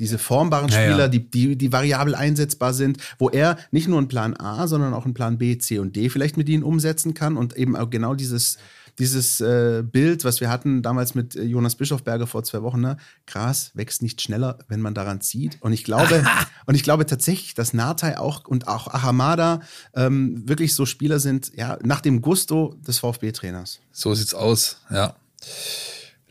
[0.00, 1.08] diese formbaren Spieler, ja, ja.
[1.08, 5.04] Die, die, die variabel einsetzbar sind, wo er nicht nur einen Plan A, sondern auch
[5.04, 8.14] einen Plan B, C und D vielleicht mit ihnen umsetzen kann und eben auch genau
[8.14, 8.58] dieses
[9.00, 12.96] dieses äh, Bild, was wir hatten damals mit äh, Jonas Bischofberger vor zwei Wochen, ne?
[13.26, 15.58] Gras wächst nicht schneller, wenn man daran zieht.
[15.60, 16.24] Und ich glaube,
[16.66, 19.60] und ich glaube tatsächlich, dass Natai auch und auch Ahamada
[19.94, 23.80] ähm, wirklich so Spieler sind, ja, nach dem Gusto des VfB-Trainers.
[23.90, 25.16] So sieht's aus, ja.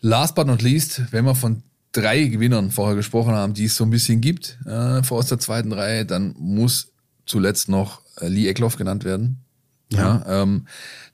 [0.01, 3.83] Last but not least, wenn wir von drei Gewinnern vorher gesprochen haben, die es so
[3.83, 6.91] ein bisschen gibt, äh, vor aus der zweiten Reihe, dann muss
[7.25, 9.43] zuletzt noch äh, Lee Eckloff genannt werden.
[9.91, 10.23] Ja.
[10.25, 10.65] ja ähm,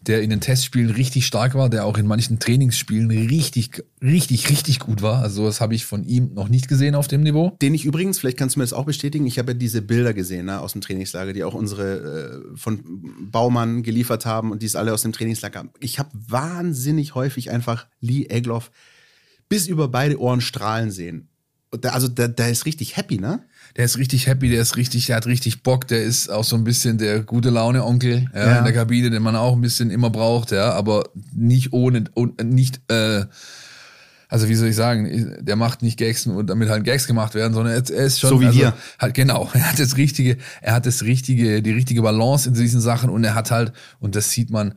[0.01, 4.79] der in den Testspielen richtig stark war, der auch in manchen Trainingsspielen richtig, richtig, richtig
[4.79, 5.21] gut war.
[5.21, 7.55] Also das habe ich von ihm noch nicht gesehen auf dem Niveau.
[7.61, 10.13] Den ich übrigens, vielleicht kannst du mir das auch bestätigen, ich habe ja diese Bilder
[10.13, 12.83] gesehen ne, aus dem Trainingslager, die auch unsere äh, von
[13.31, 15.65] Baumann geliefert haben und die es alle aus dem Trainingslager.
[15.79, 18.71] Ich habe wahnsinnig häufig einfach Lee Egloff
[19.49, 21.29] bis über beide Ohren strahlen sehen.
[21.83, 23.43] Also der, der ist richtig happy, ne?
[23.75, 26.55] Der ist richtig happy, der ist richtig, der hat richtig Bock, der ist auch so
[26.55, 28.57] ein bisschen der gute Laune-Onkel ja, ja.
[28.59, 32.05] in der Kabine, den man auch ein bisschen immer braucht, ja, aber nicht ohne,
[32.41, 33.25] nicht, äh,
[34.29, 37.53] also wie soll ich sagen, der macht nicht Gags und damit halt Gags gemacht werden,
[37.53, 38.73] sondern er, er ist schon so wie also, wir.
[38.97, 42.81] Halt genau, er hat das richtige, er hat das richtige, die richtige Balance in diesen
[42.81, 44.75] Sachen und er hat halt und das sieht man,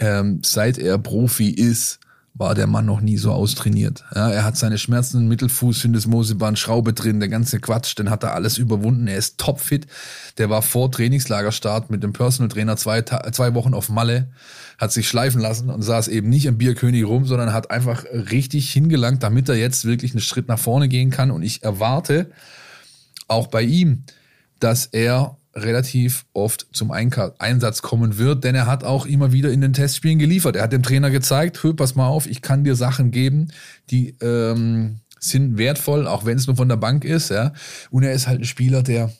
[0.00, 2.00] ähm, seit er Profi ist,
[2.34, 4.04] war der Mann noch nie so austrainiert.
[4.14, 8.34] Ja, er hat seine schmerzenden Mittelfuß, Syndesmoseband, Schraube drin, der ganze Quatsch, den hat er
[8.34, 9.06] alles überwunden.
[9.06, 9.86] Er ist topfit.
[10.38, 14.30] Der war vor Trainingslagerstart mit dem Personal Trainer zwei, zwei Wochen auf Malle,
[14.78, 18.72] hat sich schleifen lassen und saß eben nicht am Bierkönig rum, sondern hat einfach richtig
[18.72, 21.30] hingelangt, damit er jetzt wirklich einen Schritt nach vorne gehen kann.
[21.30, 22.30] Und ich erwarte
[23.28, 24.04] auch bei ihm,
[24.58, 29.60] dass er relativ oft zum Einsatz kommen wird, denn er hat auch immer wieder in
[29.60, 30.56] den Testspielen geliefert.
[30.56, 33.48] Er hat dem Trainer gezeigt, hör, pass mal auf, ich kann dir Sachen geben,
[33.90, 37.30] die ähm, sind wertvoll, auch wenn es nur von der Bank ist.
[37.30, 37.52] Ja.
[37.90, 39.12] Und er ist halt ein Spieler, der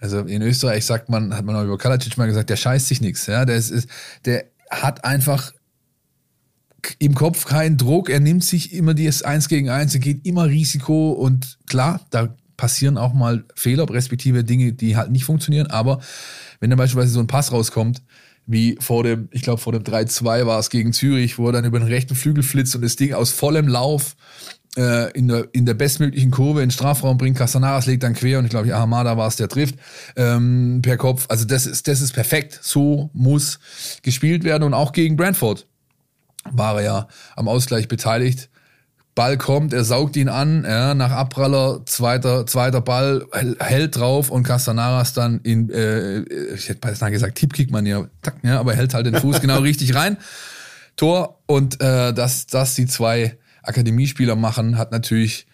[0.00, 3.02] also in Österreich sagt man, hat man auch über Kalacic mal gesagt, der scheißt sich
[3.02, 3.26] nichts.
[3.26, 3.86] Ja, der ist,
[4.24, 5.52] der hat einfach
[6.98, 10.46] im Kopf keinen Druck, er nimmt sich immer das Eins gegen Eins, er geht immer
[10.46, 15.68] Risiko und klar, da passieren auch mal Fehler, respektive Dinge, die halt nicht funktionieren.
[15.68, 16.00] Aber
[16.60, 18.02] wenn dann beispielsweise so ein Pass rauskommt,
[18.44, 21.64] wie vor dem, ich glaube vor dem 3-2 war es gegen Zürich, wo er dann
[21.64, 24.14] über den rechten Flügel flitzt und das Ding aus vollem Lauf
[24.76, 27.38] äh, in, der, in der bestmöglichen Kurve in den Strafraum bringt.
[27.38, 29.76] Castanaras legt dann quer und ich glaube, Ahamada war es, der trifft
[30.16, 31.24] ähm, per Kopf.
[31.30, 32.58] Also das ist, das ist perfekt.
[32.60, 33.58] So muss
[34.02, 35.66] gespielt werden und auch gegen Brentford
[36.50, 38.49] war er ja am Ausgleich beteiligt.
[39.14, 43.26] Ball kommt, er saugt ihn an, ja, nach Abpraller, zweiter, zweiter Ball,
[43.58, 46.20] hält drauf und Castanaras dann in, äh,
[46.54, 48.06] ich hätte beinahe gesagt, Tippkick man ja,
[48.42, 50.16] ja, aber hält halt den Fuß genau richtig rein.
[50.96, 55.46] Tor und äh, dass das die zwei Akademiespieler machen, hat natürlich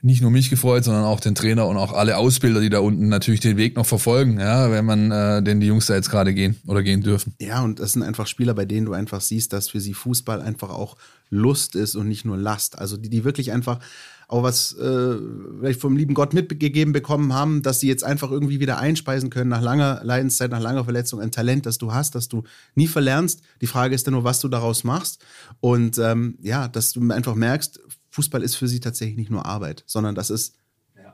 [0.00, 3.08] nicht nur mich gefreut, sondern auch den Trainer und auch alle Ausbilder, die da unten
[3.08, 6.34] natürlich den Weg noch verfolgen, ja, wenn man äh, denn die Jungs da jetzt gerade
[6.34, 7.34] gehen oder gehen dürfen.
[7.40, 10.40] Ja, und das sind einfach Spieler, bei denen du einfach siehst, dass für sie Fußball
[10.40, 10.96] einfach auch
[11.30, 12.78] Lust ist und nicht nur Last.
[12.78, 13.80] Also die, die wirklich einfach
[14.28, 15.16] auch was äh,
[15.58, 19.48] vielleicht vom lieben Gott mitgegeben bekommen haben, dass sie jetzt einfach irgendwie wieder einspeisen können
[19.48, 23.40] nach langer Leidenszeit, nach langer Verletzung, ein Talent, das du hast, das du nie verlernst.
[23.62, 25.24] Die Frage ist dann nur, was du daraus machst.
[25.60, 27.80] Und ähm, ja, dass du einfach merkst,
[28.18, 30.54] Fußball ist für sie tatsächlich nicht nur Arbeit, sondern das ist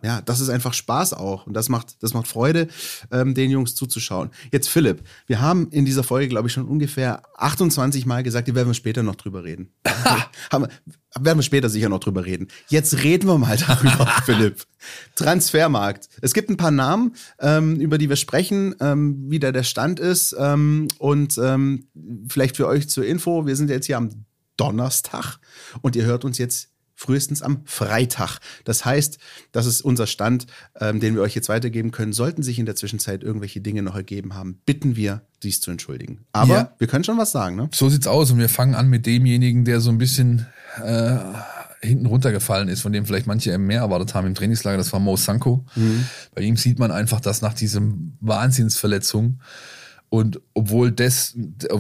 [0.05, 2.69] ja, das ist einfach Spaß auch und das macht, das macht Freude,
[3.11, 4.31] ähm, den Jungs zuzuschauen.
[4.53, 8.55] Jetzt Philipp, wir haben in dieser Folge, glaube ich, schon ungefähr 28 Mal gesagt, die
[8.55, 9.73] werden wir später noch drüber reden.
[10.53, 10.67] haben,
[11.19, 12.49] werden wir später sicher noch drüber reden.
[12.69, 14.67] Jetzt reden wir mal darüber, Philipp.
[15.15, 16.11] Transfermarkt.
[16.21, 20.01] Es gibt ein paar Namen, ähm, über die wir sprechen, ähm, wie da der Stand
[20.01, 21.87] ist ähm, und ähm,
[22.29, 24.11] vielleicht für euch zur Info, wir sind jetzt hier am
[24.59, 25.39] Donnerstag
[25.81, 28.39] und ihr hört uns jetzt frühestens am Freitag.
[28.65, 29.19] Das heißt,
[29.53, 30.47] das ist unser Stand,
[30.81, 32.13] ähm, den wir euch jetzt weitergeben können.
[32.13, 36.21] Sollten sich in der Zwischenzeit irgendwelche Dinge noch ergeben haben, bitten wir, dies zu entschuldigen.
[36.33, 36.75] Aber ja.
[36.79, 37.69] wir können schon was sagen, ne?
[37.75, 40.47] So sieht's aus und wir fangen an mit demjenigen, der so ein bisschen
[40.83, 41.19] äh,
[41.81, 44.79] hinten runtergefallen ist, von dem vielleicht manche mehr erwartet haben im Trainingslager.
[44.79, 45.65] Das war Mo Sanko.
[45.77, 46.07] Mhm.
[46.35, 49.41] Bei ihm sieht man einfach, dass nach diesem Wahnsinnsverletzung
[50.15, 51.37] und obwohl des,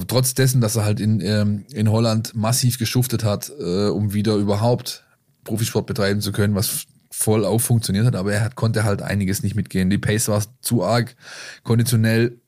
[0.09, 4.35] trotz dessen, dass er halt in, ähm, in Holland massiv geschuftet hat, äh, um wieder
[4.35, 5.04] überhaupt
[5.45, 9.43] Profisport betreiben zu können, was voll auf funktioniert hat, aber er hat, konnte halt einiges
[9.43, 9.89] nicht mitgehen.
[9.89, 11.15] Die Pace war zu arg,
[11.63, 12.39] konditionell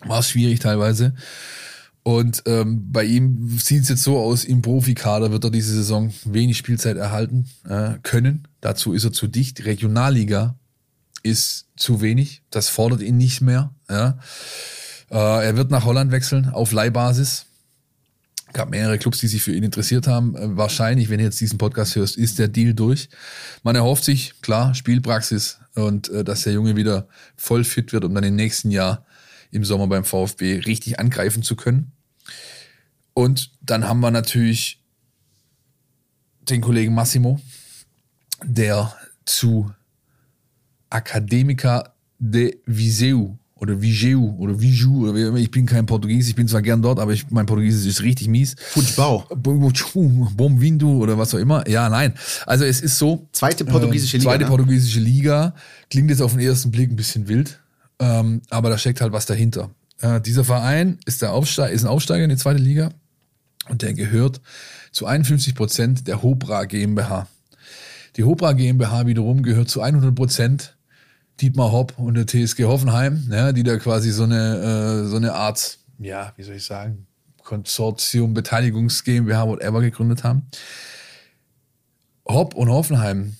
[0.00, 1.14] war es schwierig teilweise.
[2.02, 6.12] Und ähm, bei ihm sieht es jetzt so aus, im Profikader wird er diese Saison
[6.24, 8.48] wenig Spielzeit erhalten äh, können.
[8.60, 9.64] Dazu ist er zu dicht.
[9.64, 10.56] Regionalliga
[11.22, 12.42] ist zu wenig.
[12.50, 13.72] Das fordert ihn nicht mehr.
[13.88, 14.18] Ja.
[15.10, 17.46] Äh, er wird nach Holland wechseln auf Leihbasis.
[18.52, 20.36] Gab mehrere Clubs, die sich für ihn interessiert haben.
[20.36, 23.08] Äh, wahrscheinlich, wenn du jetzt diesen Podcast hörst, ist der Deal durch.
[23.62, 28.14] Man erhofft sich, klar, Spielpraxis und äh, dass der Junge wieder voll fit wird, um
[28.14, 29.04] dann im nächsten Jahr
[29.50, 31.92] im Sommer beim VfB richtig angreifen zu können.
[33.14, 34.82] Und dann haben wir natürlich
[36.40, 37.40] den Kollegen Massimo,
[38.42, 39.72] der zu
[40.90, 45.38] Academica de Viseu oder Vigeu oder Viju oder wie immer.
[45.38, 48.26] Ich bin kein Portugies, ich bin zwar gern dort, aber ich, mein Portugiesisch ist richtig
[48.26, 48.56] mies.
[48.58, 49.22] Futebol.
[49.36, 51.66] Bom Vindo oder was auch immer.
[51.68, 52.14] Ja, nein.
[52.44, 53.28] Also es ist so.
[53.30, 54.30] Zweite portugiesische Liga.
[54.30, 54.50] Zweite ne?
[54.50, 55.54] portugiesische Liga.
[55.90, 57.60] Klingt jetzt auf den ersten Blick ein bisschen wild,
[58.00, 59.70] ähm, aber da steckt halt was dahinter.
[60.00, 62.90] Äh, dieser Verein ist, der Aufste ist ein Aufsteiger in die zweite Liga
[63.68, 64.40] und der gehört
[64.90, 67.28] zu 51 Prozent der Hobra GmbH.
[68.16, 70.76] Die Hobra GmbH wiederum gehört zu 100 Prozent
[71.42, 75.34] Dietmar Hopp und der TSG Hoffenheim, ja, die da quasi so eine, äh, so eine
[75.34, 77.06] Art, ja, wie soll ich sagen,
[77.42, 80.46] Konsortium, Beteiligungs GmbH, whatever gegründet haben.
[82.26, 83.34] Hopp und Hoffenheim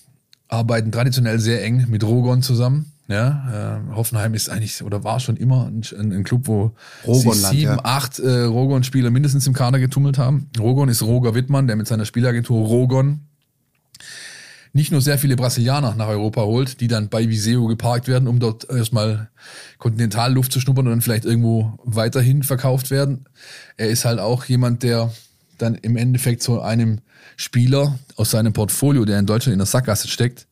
[0.49, 2.91] arbeiten traditionell sehr eng mit Rogon zusammen.
[3.07, 6.71] Ja, äh, Hoffenheim ist eigentlich oder war schon immer ein, ein Club, wo
[7.05, 7.79] Rogon sieben, ja.
[7.83, 10.49] acht äh, Rogon-Spieler mindestens im Kader getummelt haben.
[10.57, 13.21] Rogon ist Roger Wittmann, der mit seiner Spielagentur Rogon
[14.73, 18.39] nicht nur sehr viele Brasilianer nach Europa holt, die dann bei Viseo geparkt werden, um
[18.39, 19.29] dort erstmal
[19.77, 23.25] Kontinentalluft zu schnuppern und dann vielleicht irgendwo weiterhin verkauft werden.
[23.77, 25.13] Er ist halt auch jemand, der
[25.59, 27.01] dann im Endeffekt zu einem
[27.37, 30.47] Spieler aus seinem Portfolio, der in Deutschland in der Sackgasse steckt,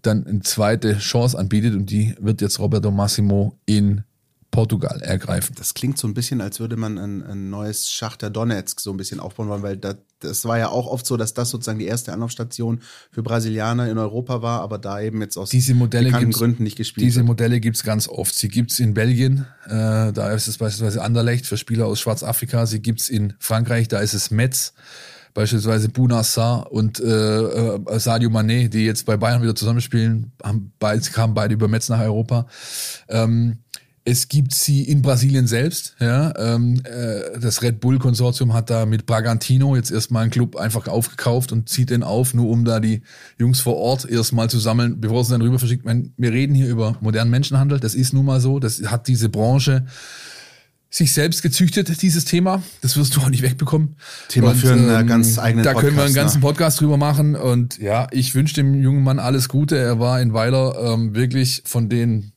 [0.00, 4.04] dann eine zweite Chance anbietet und die wird jetzt Roberto Massimo in
[4.50, 5.54] Portugal ergreifen.
[5.58, 8.96] Das klingt so ein bisschen, als würde man ein, ein neues Schachter Donetsk so ein
[8.96, 11.86] bisschen aufbauen wollen, weil das, das war ja auch oft so, dass das sozusagen die
[11.86, 16.62] erste Anlaufstation für Brasilianer in Europa war, aber da eben jetzt aus diese Modelle Gründen
[16.62, 17.26] nicht gespielt Diese wird.
[17.26, 18.34] Modelle gibt es ganz oft.
[18.34, 22.66] Sie gibt es in Belgien, äh, da ist es beispielsweise Anderlecht für Spieler aus Schwarzafrika.
[22.66, 24.74] Sie gibt es in Frankreich, da ist es Metz
[25.34, 31.00] beispielsweise Bunassar und äh, äh, Sadio Mané, die jetzt bei Bayern wieder zusammenspielen, haben beide,
[31.10, 32.46] kamen beide über Metz nach Europa.
[33.08, 33.58] Ähm,
[34.08, 35.94] es gibt sie in Brasilien selbst.
[36.00, 40.56] Ja, ähm, äh, das Red Bull Konsortium hat da mit Bragantino jetzt erstmal einen Club
[40.56, 43.02] einfach aufgekauft und zieht den auf, nur um da die
[43.38, 45.84] Jungs vor Ort erstmal zu sammeln, bevor sie dann rüber verschickt.
[45.84, 47.80] Wir reden hier über modernen Menschenhandel.
[47.80, 48.58] Das ist nun mal so.
[48.58, 49.84] Das hat diese Branche
[50.88, 52.62] sich selbst gezüchtet, dieses Thema.
[52.80, 53.96] Das wirst du auch nicht wegbekommen.
[54.28, 56.46] Thema und, für einen äh, ähm, ganz eigenen Da Podcast, können wir einen ganzen ne?
[56.46, 57.36] Podcast drüber machen.
[57.36, 59.76] Und ja, ich wünsche dem jungen Mann alles Gute.
[59.76, 62.32] Er war in Weiler ähm, wirklich von den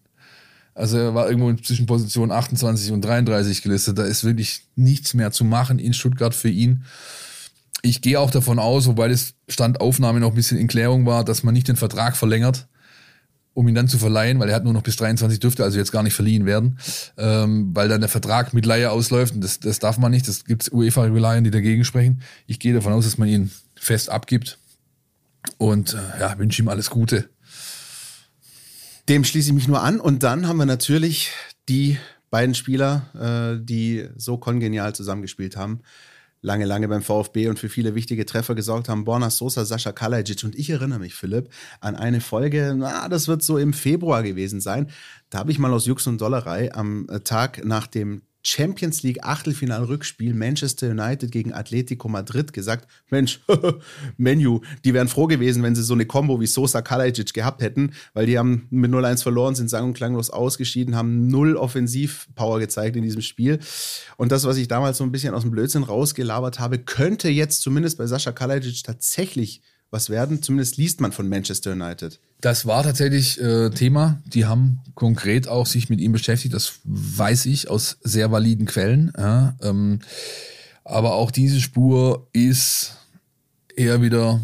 [0.82, 4.00] also er war irgendwo zwischen Position 28 und 33 gelistet.
[4.00, 6.86] Da ist wirklich nichts mehr zu machen in Stuttgart für ihn.
[7.84, 11.44] Ich gehe auch davon aus, wobei das Standaufnahme noch ein bisschen in Klärung war, dass
[11.44, 12.68] man nicht den Vertrag verlängert,
[13.54, 15.92] um ihn dann zu verleihen, weil er hat nur noch bis 23 dürfte also jetzt
[15.92, 16.80] gar nicht verliehen werden,
[17.18, 20.28] ähm, weil dann der Vertrag mit Leihe ausläuft und das, das darf man nicht.
[20.28, 22.24] Das gibt UEFA-Regularien, die dagegen sprechen.
[22.48, 24.58] Ich gehe davon aus, dass man ihn fest abgibt
[25.60, 27.30] und äh, ja, wünsche ihm alles Gute.
[29.10, 30.00] Dem schließe ich mich nur an.
[30.00, 31.32] Und dann haben wir natürlich
[31.70, 31.98] die
[32.30, 35.82] beiden Spieler, äh, die so kongenial zusammengespielt haben,
[36.42, 39.04] lange, lange beim VfB und für viele wichtige Treffer gesorgt haben.
[39.04, 40.44] Borna Sosa, Sascha Kalajic.
[40.44, 44.62] Und ich erinnere mich, Philipp, an eine Folge, na, das wird so im Februar gewesen
[44.62, 44.90] sein.
[45.30, 49.24] Da habe ich mal aus Jux und Dollerei am äh, Tag nach dem Champions League
[49.24, 53.40] Achtelfinal-Rückspiel Manchester United gegen Atletico Madrid gesagt, Mensch,
[54.18, 57.94] Menu, die wären froh gewesen, wenn sie so eine Combo wie Sosa Kalajic gehabt hätten,
[58.14, 62.96] weil die haben mit 0-1 verloren, sind sang- und klanglos ausgeschieden, haben null Offensivpower gezeigt
[62.96, 63.60] in diesem Spiel.
[64.18, 67.62] Und das, was ich damals so ein bisschen aus dem Blödsinn rausgelabert habe, könnte jetzt
[67.62, 70.42] zumindest bei Sascha Kalajic tatsächlich was werden.
[70.42, 72.20] Zumindest liest man von Manchester United.
[72.40, 74.20] Das war tatsächlich äh, Thema.
[74.26, 76.56] Die haben konkret auch sich mit ihm beschäftigt.
[76.56, 79.12] Das weiß ich aus sehr validen Quellen.
[79.16, 80.00] Ja, ähm,
[80.84, 82.96] aber auch diese Spur ist
[83.76, 84.42] eher wieder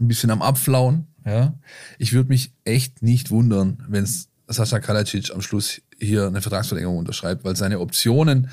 [0.00, 1.06] ein bisschen am Abflauen.
[1.26, 1.54] Ja.
[1.98, 4.08] Ich würde mich echt nicht wundern, wenn
[4.46, 8.48] Sascha Kalajdzic am Schluss hier eine Vertragsverlängerung unterschreibt, weil seine Optionen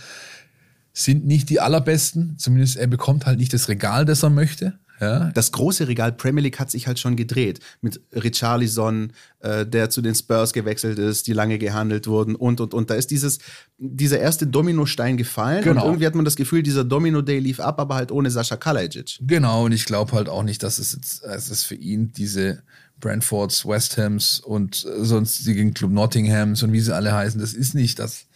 [0.94, 2.38] sind nicht die allerbesten.
[2.38, 4.78] Zumindest er bekommt halt nicht das Regal, das er möchte.
[5.00, 5.32] Ja.
[5.34, 7.60] Das große Regal Premier League hat sich halt schon gedreht.
[7.82, 12.74] Mit Richarlison, äh, der zu den Spurs gewechselt ist, die lange gehandelt wurden und, und,
[12.74, 12.90] und.
[12.90, 13.40] Da ist dieses,
[13.78, 15.64] dieser erste Dominostein gefallen.
[15.64, 15.82] Genau.
[15.82, 19.20] Und irgendwie hat man das Gefühl, dieser Domino-Day lief ab, aber halt ohne Sascha Kalajic.
[19.22, 22.64] Genau, und ich glaube halt auch nicht, dass es jetzt, es ist für ihn diese
[23.00, 28.00] Brentfords, West Hams und sonstigen Club Nottinghams und wie sie alle heißen, das ist nicht
[28.00, 28.28] das,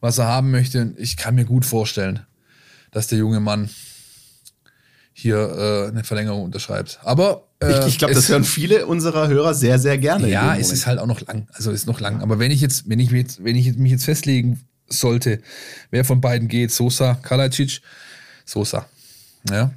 [0.00, 0.94] was er haben möchte.
[0.98, 2.20] Ich kann mir gut vorstellen,
[2.90, 3.70] dass der junge Mann
[5.20, 6.98] hier äh, eine Verlängerung unterschreibt.
[7.02, 10.28] Aber äh, ich, ich glaube, das hören viele unserer Hörer sehr, sehr gerne.
[10.28, 11.46] Ja, es ist halt auch noch lang.
[11.52, 12.22] Also ist noch lang.
[12.22, 15.40] Aber wenn ich jetzt, wenn ich mich jetzt, wenn ich mich jetzt festlegen sollte,
[15.90, 17.80] wer von beiden geht, Sosa, Kalacic,
[18.44, 18.86] Sosa.
[19.48, 19.72] Ja.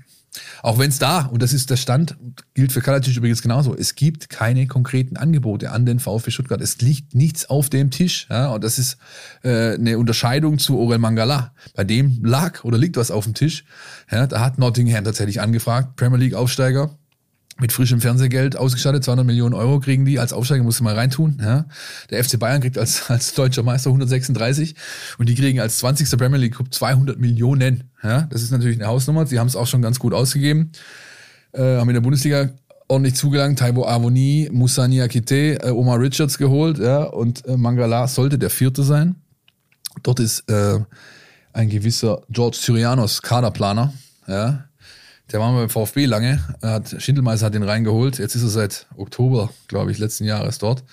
[0.63, 2.15] Auch wenn es da, und das ist der Stand,
[2.53, 6.61] gilt für Kalacic übrigens genauso, es gibt keine konkreten Angebote an den VfB Stuttgart.
[6.61, 8.27] Es liegt nichts auf dem Tisch.
[8.29, 8.97] Ja, und das ist
[9.43, 11.53] äh, eine Unterscheidung zu Orel Mangala.
[11.75, 13.65] Bei dem lag oder liegt was auf dem Tisch.
[14.11, 16.97] Ja, da hat Nottingham tatsächlich angefragt, Premier League Aufsteiger
[17.59, 21.37] mit frischem Fernsehgeld ausgestattet, 200 Millionen Euro kriegen die, als Aufsteiger musst du mal reintun.
[21.39, 21.65] Ja.
[22.09, 24.75] Der FC Bayern kriegt als, als deutscher Meister 136
[25.17, 26.17] und die kriegen als 20.
[26.17, 27.91] Premier League Cup 200 Millionen.
[28.01, 28.23] Ja.
[28.23, 30.71] Das ist natürlich eine Hausnummer, sie haben es auch schon ganz gut ausgegeben,
[31.51, 32.49] äh, haben in der Bundesliga
[32.87, 38.37] ordentlich zugelangt, Taibo Avoni, Moussa Niakite, äh, Omar Richards geholt ja, und äh, Mangala sollte
[38.37, 39.15] der Vierte sein.
[40.01, 40.79] Dort ist äh,
[41.53, 43.93] ein gewisser George Syrianos Kaderplaner,
[44.27, 44.65] ja,
[45.31, 46.43] der war mal beim VfB lange.
[46.61, 48.19] Hat, Schindelmeister hat ihn reingeholt.
[48.19, 50.83] Jetzt ist er seit Oktober, glaube ich, letzten Jahres dort.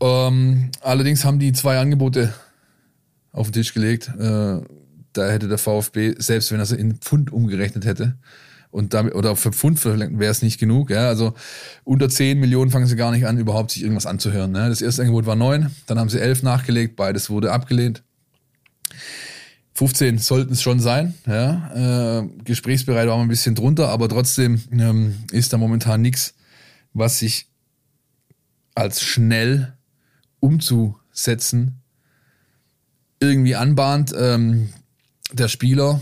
[0.00, 2.32] Ähm, allerdings haben die zwei Angebote
[3.32, 4.08] auf den Tisch gelegt.
[4.18, 4.60] Äh,
[5.12, 8.16] da hätte der VfB, selbst wenn er sie in Pfund umgerechnet hätte,
[8.74, 10.90] und damit, oder für Pfund wäre es nicht genug.
[10.90, 11.06] Ja?
[11.06, 11.34] Also
[11.84, 14.50] unter 10 Millionen fangen sie gar nicht an, überhaupt sich irgendwas anzuhören.
[14.50, 14.68] Ne?
[14.68, 18.02] Das erste Angebot war 9, dann haben sie 11 nachgelegt, beides wurde abgelehnt.
[19.74, 21.14] 15 sollten es schon sein.
[21.26, 22.20] Ja.
[22.20, 26.34] Äh, gesprächsbereit war man ein bisschen drunter, aber trotzdem ähm, ist da momentan nichts,
[26.92, 27.48] was sich
[28.74, 29.74] als schnell
[30.40, 31.80] umzusetzen
[33.20, 34.14] irgendwie anbahnt.
[34.16, 34.68] Ähm,
[35.32, 36.00] der Spieler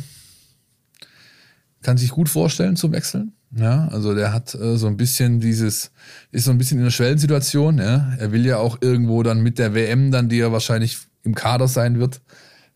[1.82, 3.32] kann sich gut vorstellen zu wechseln.
[3.54, 5.92] Ja, also der hat äh, so ein bisschen dieses,
[6.30, 7.78] ist so ein bisschen in einer Schwellensituation.
[7.78, 8.14] Ja.
[8.18, 11.68] Er will ja auch irgendwo dann mit der WM, dann die er wahrscheinlich im Kader
[11.68, 12.20] sein wird,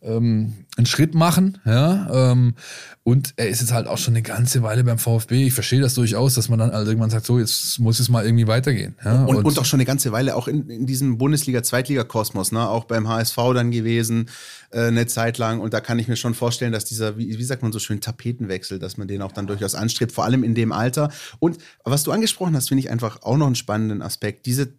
[0.02, 2.32] ähm, einen Schritt machen, ja.
[2.32, 2.54] Ähm,
[3.02, 5.46] und er ist jetzt halt auch schon eine ganze Weile beim VfB.
[5.46, 8.24] Ich verstehe das durchaus, dass man dann halt irgendwann sagt, so, jetzt muss es mal
[8.24, 8.96] irgendwie weitergehen.
[9.04, 9.24] Ja?
[9.24, 12.68] Und, und, und auch schon eine ganze Weile auch in, in diesem Bundesliga-Zweitliga-Kosmos, ne?
[12.68, 14.28] Auch beim HSV dann gewesen,
[14.70, 15.60] äh, eine Zeit lang.
[15.60, 18.00] Und da kann ich mir schon vorstellen, dass dieser, wie, wie sagt man so schön,
[18.00, 21.10] Tapetenwechsel, dass man den auch dann durchaus anstrebt, vor allem in dem Alter.
[21.38, 24.44] Und was du angesprochen hast, finde ich einfach auch noch einen spannenden Aspekt.
[24.46, 24.74] Diese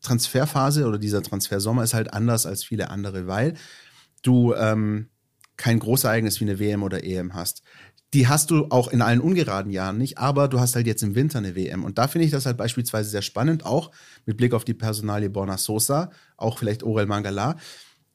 [0.00, 3.54] Transferphase oder dieser Transfersommer ist halt anders als viele andere, weil
[4.22, 5.08] du ähm,
[5.56, 7.62] kein Großereignis wie eine WM oder EM hast.
[8.12, 11.16] Die hast du auch in allen ungeraden Jahren nicht, aber du hast halt jetzt im
[11.16, 11.82] Winter eine WM.
[11.82, 13.90] Und da finde ich das halt beispielsweise sehr spannend, auch
[14.24, 17.56] mit Blick auf die Personalie Borna Sosa, auch vielleicht Orel Mangala.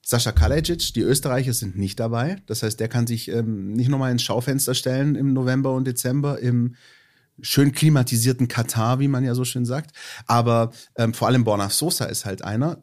[0.02, 2.38] Sascha Kalajic, die Österreicher sind nicht dabei.
[2.46, 6.40] Das heißt, der kann sich ähm, nicht nochmal ins Schaufenster stellen im November und Dezember
[6.40, 6.76] im
[7.42, 9.92] schön klimatisierten Katar, wie man ja so schön sagt.
[10.26, 12.82] Aber ähm, vor allem Borna Sosa ist halt einer,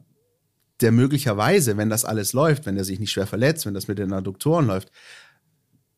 [0.81, 3.97] der möglicherweise, wenn das alles läuft, wenn er sich nicht schwer verletzt, wenn das mit
[3.97, 4.91] den Adduktoren läuft,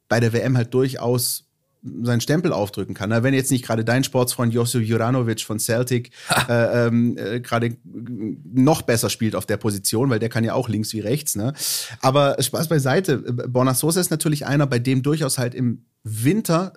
[0.08, 1.50] bei der WM halt durchaus
[1.82, 3.12] seinen Stempel aufdrücken kann.
[3.24, 6.12] Wenn jetzt nicht gerade dein Sportsfreund Josip Juranovic von Celtic
[6.50, 10.68] äh, ähm, äh, gerade noch besser spielt auf der Position, weil der kann ja auch
[10.68, 11.36] links wie rechts.
[11.36, 11.54] Ne?
[12.02, 16.74] Aber Spaß beiseite, Borna Sosa ist natürlich einer, bei dem durchaus halt im Winter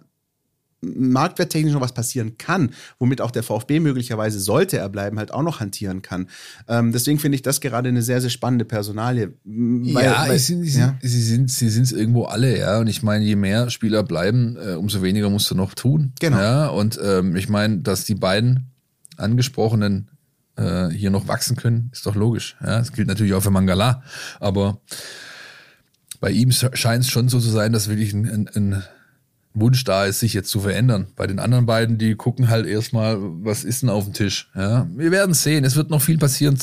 [0.83, 5.43] marktwerttechnisch noch was passieren kann, womit auch der VfB möglicherweise, sollte er bleiben, halt auch
[5.43, 6.29] noch hantieren kann.
[6.69, 9.33] Ähm, deswegen finde ich das gerade eine sehr, sehr spannende Personalie.
[9.45, 12.81] Weil, ja, weil, sind, sie, ja, sie sind sie sind es irgendwo alle, ja.
[12.81, 16.13] Und ich meine, je mehr Spieler bleiben, äh, umso weniger musst du noch tun.
[16.21, 16.39] Genau.
[16.39, 18.73] Ja, und ähm, ich meine, dass die beiden
[19.17, 20.11] angesprochenen
[20.57, 22.57] äh, hier noch wachsen können, ist doch logisch.
[22.61, 24.03] Ja, das gilt natürlich auch für Mangala,
[24.41, 24.81] aber
[26.21, 28.83] bei ihm scheint es schon so zu sein, dass wirklich ein, ein, ein
[29.55, 31.09] Wunsch da ist, sich jetzt zu verändern.
[31.17, 34.51] Bei den anderen beiden, die gucken halt erstmal, was ist denn auf dem Tisch.
[34.55, 35.65] Ja, wir werden sehen.
[35.65, 36.59] Es wird noch viel passieren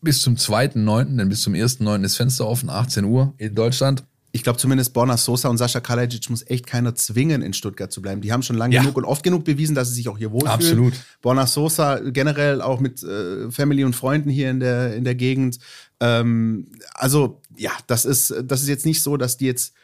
[0.00, 2.04] bis zum 2.9., denn bis zum 1.9.
[2.04, 4.04] ist Fenster offen, 18 Uhr in Deutschland.
[4.32, 8.00] Ich glaube zumindest Borna Sosa und Sascha Kalajic muss echt keiner zwingen, in Stuttgart zu
[8.00, 8.20] bleiben.
[8.20, 8.82] Die haben schon lange ja.
[8.82, 10.52] genug und oft genug bewiesen, dass sie sich auch hier wohlfühlen.
[10.52, 10.94] Absolut.
[11.20, 15.58] Borna Sosa generell auch mit äh, Family und Freunden hier in der, in der Gegend.
[15.98, 19.74] Ähm, also ja, das ist, das ist jetzt nicht so, dass die jetzt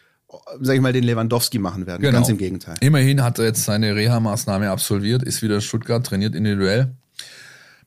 [0.61, 2.03] sag ich mal, den Lewandowski machen werden.
[2.03, 2.15] Genau.
[2.15, 2.77] Ganz im Gegenteil.
[2.81, 6.95] Immerhin hat er jetzt seine Reha-Maßnahme absolviert, ist wieder in Stuttgart, trainiert individuell.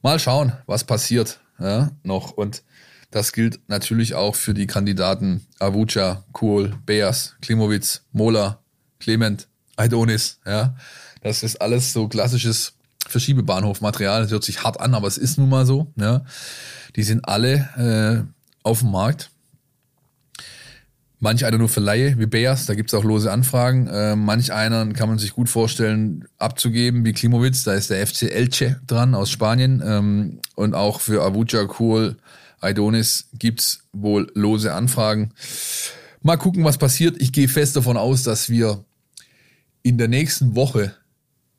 [0.01, 2.31] Mal schauen, was passiert ja, noch.
[2.31, 2.63] Und
[3.11, 8.59] das gilt natürlich auch für die Kandidaten Avuca, Kohl, Beas, Klimowitz, Mola,
[8.99, 10.39] Clement, Aidonis.
[10.45, 10.75] Ja.
[11.21, 12.73] Das ist alles so klassisches
[13.07, 14.21] Verschiebebahnhofmaterial.
[14.21, 15.91] Das hört sich hart an, aber es ist nun mal so.
[15.95, 16.23] Ja.
[16.95, 19.31] Die sind alle äh, auf dem Markt.
[21.21, 23.87] Manch einer nur für Laie, wie Beas, da gibt's auch lose Anfragen.
[23.87, 28.23] Äh, manch einer kann man sich gut vorstellen, abzugeben, wie Klimowitz, da ist der FC
[28.31, 29.83] Elche dran aus Spanien.
[29.85, 32.15] Ähm, und auch für Avuca, Kohl,
[32.61, 35.33] Aidonis gibt's wohl lose Anfragen.
[36.21, 37.21] Mal gucken, was passiert.
[37.21, 38.85] Ich gehe fest davon aus, dass wir
[39.83, 40.93] in der nächsten Woche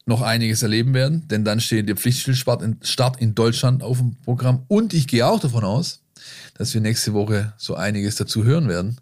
[0.06, 4.16] noch einiges erleben werden, denn dann steht der Pflichtspielstart in, Start in Deutschland auf dem
[4.24, 4.64] Programm.
[4.68, 6.02] Und ich gehe auch davon aus,
[6.54, 8.96] dass wir nächste Woche so einiges dazu hören werden.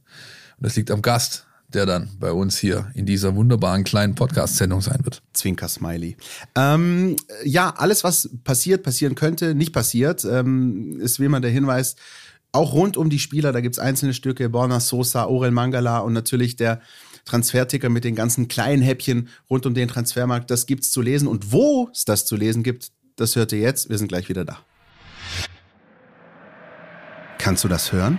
[0.58, 4.80] Und das liegt am Gast, der dann bei uns hier in dieser wunderbaren kleinen Podcast-Sendung
[4.80, 5.22] sein wird.
[5.32, 6.16] Zwinker Smiley.
[6.56, 11.96] Ähm, ja, alles, was passiert, passieren könnte, nicht passiert, ähm, ist wie immer der Hinweis,
[12.52, 16.56] auch rund um die Spieler, da gibt's einzelne Stücke, Borna Sosa, Orel Mangala und natürlich
[16.56, 16.80] der
[17.26, 21.28] Transferticker mit den ganzen kleinen Häppchen rund um den Transfermarkt, das gibt's zu lesen.
[21.28, 23.90] Und wo es das zu lesen gibt, das hört ihr jetzt.
[23.90, 24.58] Wir sind gleich wieder da.
[27.36, 28.18] Kannst du das hören?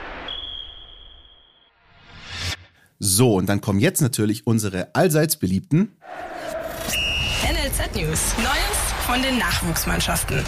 [3.03, 5.89] So, und dann kommen jetzt natürlich unsere allseits beliebten
[7.43, 8.19] NLZ News.
[8.37, 8.77] Neues
[9.07, 10.43] von den Nachwuchsmannschaften.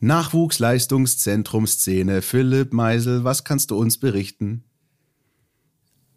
[0.00, 2.20] Nachwuchsleistungszentrum Szene.
[2.20, 4.64] Philipp Meisel, was kannst du uns berichten?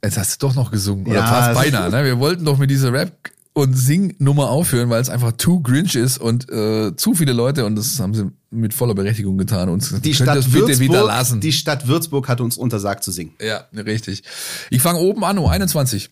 [0.03, 1.07] Jetzt hast du doch noch gesungen.
[1.07, 1.89] Oder Ja, fast beinahe.
[1.89, 2.03] Ne?
[2.03, 6.19] Wir wollten doch mit dieser Rap- und Sing-Nummer aufhören, weil es einfach too grinch ist
[6.19, 10.13] und äh, zu viele Leute, und das haben sie mit voller Berechtigung getan, uns Die
[10.13, 11.41] Stadt, das bitte Würzburg, wieder lassen.
[11.41, 13.33] die Stadt Würzburg hat uns untersagt zu singen.
[13.41, 14.21] Ja, richtig.
[14.69, 16.09] Ich fange oben an, U21.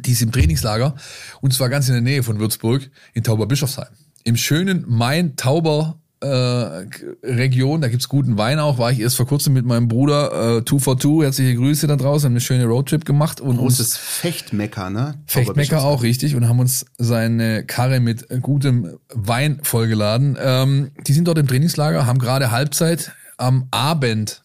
[0.00, 0.94] Die ist im Trainingslager
[1.40, 3.88] und zwar ganz in der Nähe von Würzburg in Tauberbischofsheim.
[4.24, 9.52] Im schönen Main-Tauber äh, Region, da gibt's guten Wein auch, war ich erst vor kurzem
[9.52, 13.04] mit meinem Bruder äh, Two for Two, herzliche Grüße da draußen, haben eine schöne Roadtrip
[13.04, 15.14] gemacht und uns Großes Fechtmecker, ne?
[15.26, 20.36] Fechtmecker auch, richtig, und haben uns seine Karre mit gutem Wein vollgeladen.
[20.40, 24.42] Ähm, die sind dort im Trainingslager, haben gerade Halbzeit am Abend.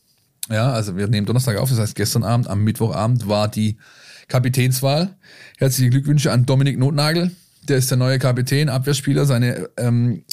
[0.49, 3.77] Ja, also wir nehmen Donnerstag auf, das heißt gestern Abend, am Mittwochabend war die
[4.27, 5.15] Kapitänswahl.
[5.57, 7.32] Herzliche Glückwünsche an Dominik Notnagel.
[7.67, 9.25] Der ist der neue Kapitän, Abwehrspieler.
[9.25, 10.23] Seine ähm,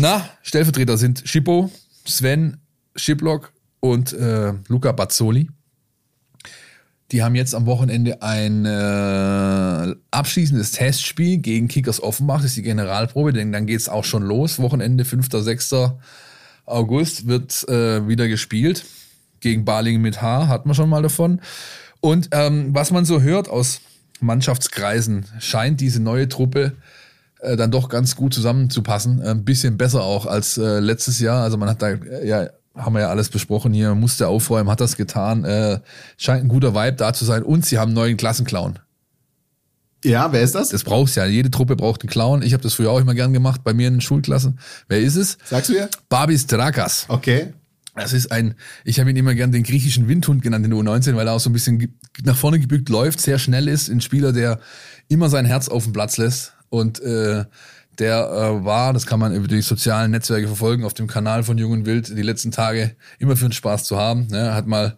[0.00, 1.70] na, Stellvertreter sind Schippo,
[2.06, 2.56] Sven,
[2.96, 5.48] Schiplock und äh, Luca Bazzoli.
[7.12, 12.36] Die haben jetzt am Wochenende ein äh, abschließendes Testspiel gegen Kickers Offenbach.
[12.36, 14.60] Das ist die Generalprobe, denn dann geht's auch schon los.
[14.60, 15.28] Wochenende 5.
[15.30, 15.74] 6.
[16.66, 18.84] August wird äh, wieder gespielt.
[19.40, 21.40] Gegen Balingen mit H hat man schon mal davon.
[22.00, 23.80] Und ähm, was man so hört aus
[24.20, 26.76] Mannschaftskreisen, scheint diese neue Truppe
[27.42, 29.22] äh, dann doch ganz gut zusammenzupassen.
[29.22, 31.42] Ein bisschen besser auch als äh, letztes Jahr.
[31.42, 34.80] Also man hat da, äh, ja, haben wir ja alles besprochen hier, musste aufräumen, hat
[34.80, 35.44] das getan.
[35.44, 35.80] Äh,
[36.16, 37.42] scheint ein guter Vibe da zu sein.
[37.42, 38.78] Und sie haben einen neuen Klassenclown.
[40.04, 40.70] Ja, wer ist das?
[40.70, 41.26] Das brauchst ja.
[41.26, 42.42] Jede Truppe braucht einen Clown.
[42.42, 44.58] Ich habe das früher auch immer gern gemacht, bei mir in den Schulklassen.
[44.88, 45.36] Wer ist es?
[45.44, 45.90] Sagst du mir?
[46.08, 47.04] Babis Drakas.
[47.08, 47.52] Okay.
[47.94, 51.16] Das ist ein, ich habe ihn immer gern den griechischen Windhund genannt in der U19,
[51.16, 54.32] weil er auch so ein bisschen nach vorne gebückt läuft, sehr schnell ist, ein Spieler,
[54.32, 54.60] der
[55.08, 57.44] immer sein Herz auf den Platz lässt und äh,
[57.98, 61.58] der äh, war, das kann man über die sozialen Netzwerke verfolgen, auf dem Kanal von
[61.58, 64.26] Jung und Wild die letzten Tage immer für den Spaß zu haben.
[64.28, 64.54] Ne?
[64.54, 64.96] Hat mal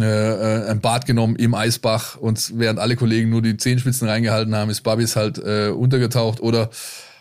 [0.00, 4.54] äh, äh, ein Bad genommen im Eisbach und während alle Kollegen nur die Zehenspitzen reingehalten
[4.54, 6.70] haben, ist Babis halt äh, untergetaucht oder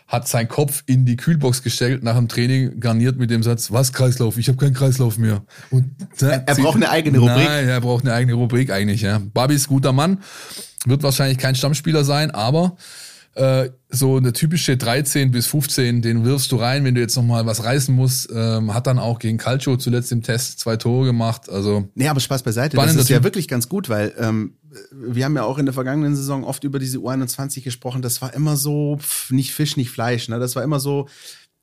[0.08, 3.92] hat seinen Kopf in die Kühlbox gestellt nach dem Training, garniert mit dem Satz, was
[3.92, 4.38] Kreislauf?
[4.38, 5.44] Ich habe keinen Kreislauf mehr.
[5.72, 5.86] Und,
[6.22, 7.36] Er- er braucht eine eigene Rubrik.
[7.48, 9.20] Nein, er braucht eine eigene Rubrik eigentlich, ja.
[9.34, 10.20] Babi ist guter Mann,
[10.86, 12.78] wird wahrscheinlich kein Stammspieler sein, aber
[13.36, 17.46] äh, so eine typische 13 bis 15, den wirfst du rein, wenn du jetzt nochmal
[17.46, 18.30] was reißen musst.
[18.34, 21.50] Ähm, hat dann auch gegen Calcio zuletzt im Test zwei Tore gemacht.
[21.50, 22.78] Also Nee, aber Spaß beiseite.
[22.78, 24.54] Das ist ja wirklich ganz gut, weil ähm,
[24.92, 28.02] wir haben ja auch in der vergangenen Saison oft über diese U21 gesprochen.
[28.02, 30.30] Das war immer so, pf, nicht Fisch, nicht Fleisch.
[30.30, 30.40] Ne?
[30.40, 31.08] Das war immer so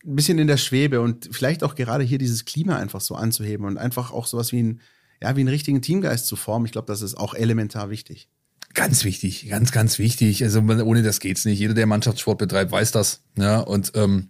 [0.05, 3.65] ein bisschen in der Schwebe und vielleicht auch gerade hier dieses Klima einfach so anzuheben
[3.65, 4.81] und einfach auch sowas wie ein,
[5.23, 6.67] ja, wie einen richtigen Teamgeist zu formen.
[6.67, 8.29] Ich glaube, das ist auch elementar wichtig.
[8.75, 10.43] Ganz wichtig, ganz, ganz wichtig.
[10.45, 11.59] Also ohne das geht's nicht.
[11.59, 13.21] Jeder, der Mannschaftssport betreibt, weiß das.
[13.37, 14.29] Ja, und ähm,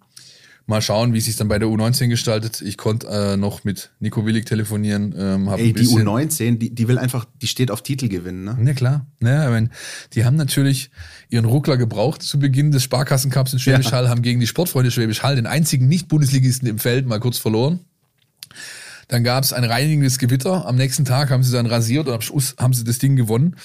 [0.66, 2.60] mal schauen, wie es sich dann bei der U19 gestaltet.
[2.60, 5.14] Ich konnte äh, noch mit Nico Willig telefonieren.
[5.16, 8.58] Ähm, hab Ey, die U19, die, die will einfach, die steht auf Titel gewinnen, ne?
[8.64, 9.06] Ja, klar.
[9.20, 9.70] Ja, ich meine,
[10.14, 10.90] die haben natürlich
[11.28, 13.92] ihren Ruckler gebraucht zu Beginn des Sparkassencups in Schwäbisch ja.
[13.92, 17.80] Hall, haben gegen die Sportfreunde Schwäbisch Hall, den einzigen Nicht-Bundesligisten im Feld, mal kurz verloren.
[19.08, 20.66] Dann gab es ein reinigendes Gewitter.
[20.66, 23.56] Am nächsten Tag haben sie dann rasiert und haben sie das Ding gewonnen.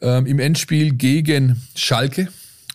[0.00, 2.28] Ähm, Im Endspiel gegen Schalke.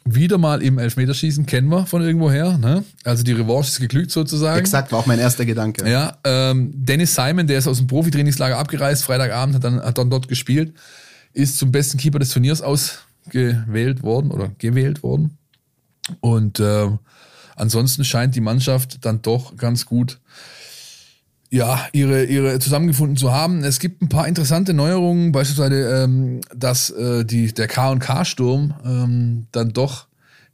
[0.07, 2.59] Wieder mal im Elfmeterschießen kennen wir von irgendwoher.
[2.59, 2.83] Ne?
[3.03, 4.59] Also die Revanche ist geglückt sozusagen.
[4.59, 5.89] Exakt, war auch mein erster Gedanke.
[5.89, 10.11] Ja, ähm, Dennis Simon, der ist aus dem Profitrainingslager abgereist, Freitagabend hat dann, hat dann
[10.11, 10.75] dort gespielt,
[11.33, 15.39] ist zum besten Keeper des Turniers ausgewählt worden oder gewählt worden.
[16.19, 16.87] Und äh,
[17.55, 20.19] ansonsten scheint die Mannschaft dann doch ganz gut
[21.51, 23.63] ja, ihre, ihre zusammengefunden zu haben.
[23.63, 29.71] Es gibt ein paar interessante Neuerungen, beispielsweise, ähm, dass äh, die, der K&K-Sturm ähm, dann
[29.71, 30.07] doch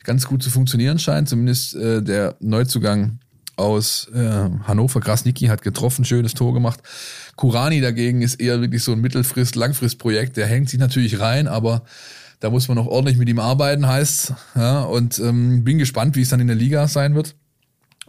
[0.03, 1.29] ganz gut zu funktionieren scheint.
[1.29, 3.19] Zumindest äh, der Neuzugang
[3.55, 6.79] aus äh, Hannover, Krasnicki, hat getroffen, schönes Tor gemacht.
[7.35, 10.37] Kurani dagegen ist eher wirklich so ein Mittelfrist-Langfrist-Projekt.
[10.37, 11.83] Der hängt sich natürlich rein, aber
[12.39, 16.21] da muss man noch ordentlich mit ihm arbeiten, heißt ja, Und ähm, bin gespannt, wie
[16.21, 17.35] es dann in der Liga sein wird.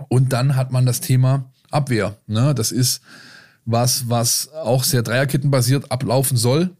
[0.09, 2.17] Und dann hat man das Thema Abwehr.
[2.27, 2.55] Ne?
[2.55, 3.01] Das ist
[3.65, 6.71] was, was auch sehr Dreierkettenbasiert ablaufen soll.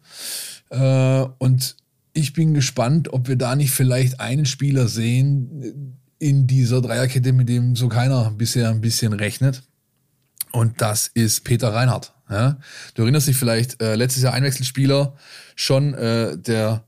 [0.71, 1.77] Äh, und
[2.13, 7.49] ich bin gespannt, ob wir da nicht vielleicht einen Spieler sehen in dieser Dreierkette, mit
[7.49, 9.63] dem so keiner bisher ein bisschen rechnet.
[10.53, 12.13] Und das ist Peter Reinhardt.
[12.31, 12.59] Ja?
[12.95, 15.15] Du erinnerst dich vielleicht, äh, letztes Jahr Einwechselspieler,
[15.57, 16.85] schon äh, der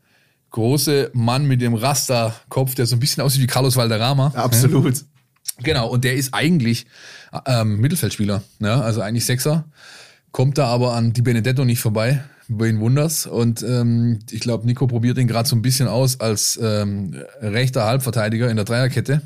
[0.51, 4.29] große Mann mit dem Rasterkopf, der so ein bisschen aussieht wie Carlos Valderrama.
[4.37, 5.05] Absolut.
[5.63, 6.87] Genau, und der ist eigentlich
[7.47, 9.65] ähm, Mittelfeldspieler, ja, also eigentlich Sechser,
[10.33, 13.27] kommt da aber an Di Benedetto nicht vorbei, wen wunders.
[13.27, 17.85] Und ähm, ich glaube, Nico probiert ihn gerade so ein bisschen aus als ähm, rechter
[17.85, 19.23] Halbverteidiger in der Dreierkette.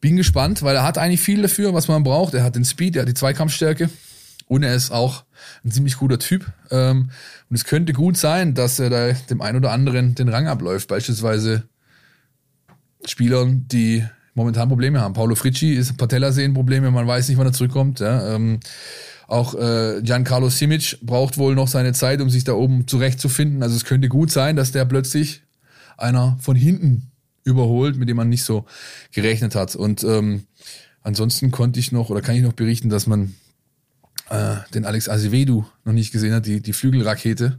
[0.00, 2.34] Bin gespannt, weil er hat eigentlich viel dafür, was man braucht.
[2.34, 3.90] Er hat den Speed, er hat die Zweikampfstärke
[4.46, 5.24] und er ist auch
[5.64, 6.46] ein ziemlich guter Typ.
[6.70, 7.10] Ähm,
[7.50, 10.86] und es könnte gut sein, dass er da dem einen oder anderen den Rang abläuft.
[10.86, 11.64] Beispielsweise
[13.04, 14.04] Spielern, die
[14.38, 15.12] momentan Probleme haben.
[15.12, 18.00] Paulo Fricci ist Patellasehnenprobleme, man weiß nicht, wann er zurückkommt.
[18.00, 18.34] Ja.
[18.34, 18.60] Ähm,
[19.26, 23.62] auch äh, Giancarlo Simic braucht wohl noch seine Zeit, um sich da oben zurechtzufinden.
[23.62, 25.42] Also es könnte gut sein, dass der plötzlich
[25.98, 27.10] einer von hinten
[27.44, 28.64] überholt, mit dem man nicht so
[29.12, 29.76] gerechnet hat.
[29.76, 30.44] Und ähm,
[31.02, 33.34] ansonsten konnte ich noch oder kann ich noch berichten, dass man
[34.30, 37.58] äh, den Alex Azevedo noch nicht gesehen hat, die, die Flügelrakete,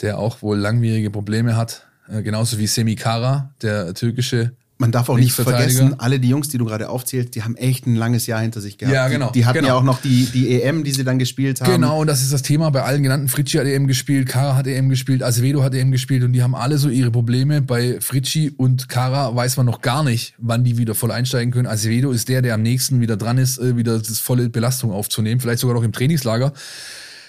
[0.00, 1.86] der auch wohl langwierige Probleme hat.
[2.08, 6.48] Äh, genauso wie Semi Kara, der türkische man darf auch nicht vergessen, alle die Jungs,
[6.48, 8.94] die du gerade aufzählst, die haben echt ein langes Jahr hinter sich gehabt.
[8.94, 9.26] Ja, genau.
[9.26, 9.68] Die, die hatten genau.
[9.68, 11.70] ja auch noch die, die EM, die sie dann gespielt haben.
[11.70, 13.28] Genau, und das ist das Thema bei allen genannten.
[13.28, 16.54] Fritschi hat EM gespielt, Kara hat EM gespielt, Acevedo hat EM gespielt und die haben
[16.54, 17.60] alle so ihre Probleme.
[17.60, 21.66] Bei Fritschi und Kara weiß man noch gar nicht, wann die wieder voll einsteigen können.
[21.66, 25.42] Acevedo ist der, der am nächsten wieder dran ist, äh, wieder das volle Belastung aufzunehmen.
[25.42, 26.54] Vielleicht sogar noch im Trainingslager.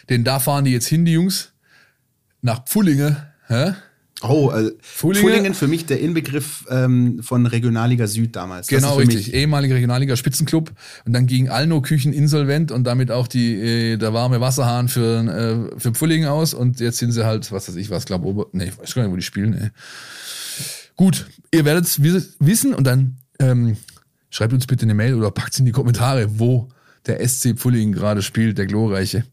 [0.09, 1.51] Denn da fahren die jetzt hin, die Jungs,
[2.41, 3.27] nach Pfullinge.
[3.47, 3.73] Hä?
[4.23, 8.67] Oh, also Fulingen, Fulingen für mich der Inbegriff ähm, von Regionalliga Süd damals.
[8.67, 9.33] Genau, richtig.
[9.33, 10.71] Ehemalige Regionalliga Spitzenclub.
[11.05, 15.71] Und dann ging Alno Küchen insolvent und damit auch die, äh, der warme Wasserhahn für,
[15.73, 16.53] äh, für Pfullingen aus.
[16.53, 18.47] Und jetzt sind sie halt, was weiß ich was, glaube Ober...
[18.51, 19.53] Nee, ich weiß gar nicht, wo die spielen.
[19.53, 19.69] Ey.
[20.95, 23.75] Gut, ihr werdet es wissen und dann ähm,
[24.29, 26.69] schreibt uns bitte eine Mail oder packt in die Kommentare, wo
[27.07, 29.25] der SC Pfullingen gerade spielt, der glorreiche.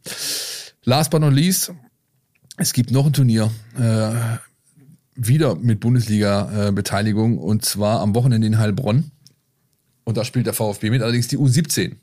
[0.84, 1.72] Last but not least,
[2.56, 3.50] es gibt noch ein Turnier.
[3.78, 4.38] Äh,
[5.18, 9.10] wieder mit Bundesliga-Beteiligung und zwar am Wochenende in Heilbronn.
[10.04, 11.96] Und da spielt der VfB mit, allerdings die U17.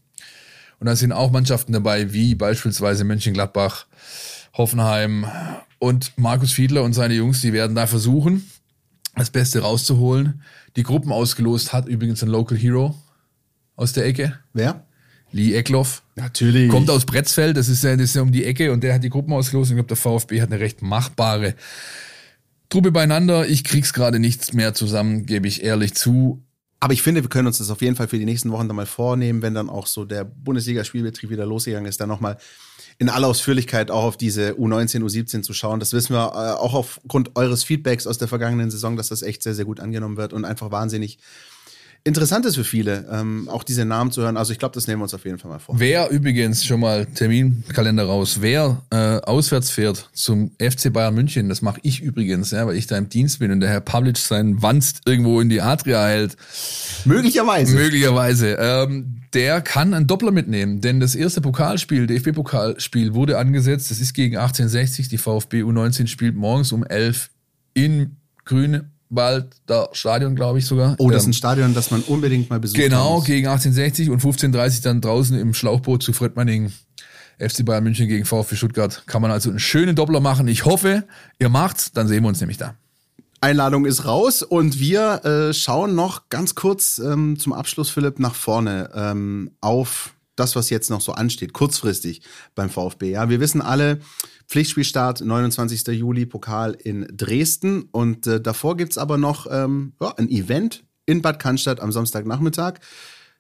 [0.79, 3.87] Und da sind auch Mannschaften dabei, wie beispielsweise Mönchengladbach,
[4.53, 5.25] Hoffenheim
[5.79, 8.49] und Markus Fiedler und seine Jungs, die werden da versuchen,
[9.15, 10.41] das Beste rauszuholen.
[10.75, 12.95] Die Gruppen ausgelost hat übrigens ein Local Hero
[13.75, 14.37] aus der Ecke.
[14.53, 14.85] Wer?
[15.31, 16.03] Lee Eckloff.
[16.15, 16.69] Natürlich.
[16.69, 19.03] Kommt aus Bretzfeld, das ist ja, das ist ja um die Ecke und der hat
[19.03, 19.71] die Gruppen ausgelost.
[19.71, 21.55] Und ich glaube, der VfB hat eine recht machbare
[22.69, 23.47] Truppe beieinander.
[23.47, 26.43] Ich krieg's gerade nichts mehr zusammen, gebe ich ehrlich zu.
[26.79, 28.75] Aber ich finde, wir können uns das auf jeden Fall für die nächsten Wochen dann
[28.75, 32.37] mal vornehmen, wenn dann auch so der Bundesliga-Spielbetrieb wieder losgegangen ist, dann nochmal
[32.97, 35.79] in aller Ausführlichkeit auch auf diese U19, U17 zu schauen.
[35.79, 39.43] Das wissen wir äh, auch aufgrund eures Feedbacks aus der vergangenen Saison, dass das echt
[39.43, 41.17] sehr, sehr gut angenommen wird und einfach wahnsinnig
[42.05, 44.37] interessant ist für viele, ähm, auch diese Namen zu hören.
[44.37, 45.77] Also ich glaube, das nehmen wir uns auf jeden Fall mal vor.
[45.77, 51.61] Wer übrigens schon mal Terminkalender raus, wer äh, auswärts fährt zum FC Bayern München, das
[51.61, 54.61] mache ich übrigens, ja, weil ich da im Dienst bin und der Herr Pavlic seinen
[54.61, 56.37] Wanst irgendwo in die Adria hält.
[57.05, 57.75] Möglicherweise.
[57.75, 58.55] Möglicherweise.
[58.59, 63.89] Ähm, der kann einen Doppler mitnehmen, denn das erste Pokalspiel, DFB-Pokalspiel, wurde angesetzt.
[63.89, 65.09] Das ist gegen 1860.
[65.09, 67.31] Die VfB U19 spielt morgens um 11
[67.73, 68.17] in
[69.09, 70.95] Grünwalder Stadion, glaube ich sogar.
[70.99, 73.25] Oh, das ist Ähm, ein Stadion, das man unbedingt mal besuchen Genau, muss.
[73.25, 76.71] gegen 1860 und 1530 dann draußen im Schlauchboot zu Fredmanning.
[77.37, 79.03] FC Bayern München gegen VfB Stuttgart.
[79.07, 80.47] Kann man also einen schönen Doppler machen.
[80.47, 81.03] Ich hoffe,
[81.37, 82.75] ihr macht's, dann sehen wir uns nämlich da.
[83.41, 88.33] Einladung ist raus und wir äh, schauen noch ganz kurz ähm, zum Abschluss, Philipp, nach
[88.35, 92.21] vorne ähm, auf das, was jetzt noch so ansteht, kurzfristig
[92.55, 93.11] beim VfB.
[93.11, 93.99] Ja, wir wissen alle,
[94.47, 95.87] Pflichtspielstart 29.
[95.87, 101.21] Juli, Pokal in Dresden und äh, davor gibt's aber noch ähm, ja, ein Event in
[101.21, 102.75] Bad Cannstatt am Samstagnachmittag,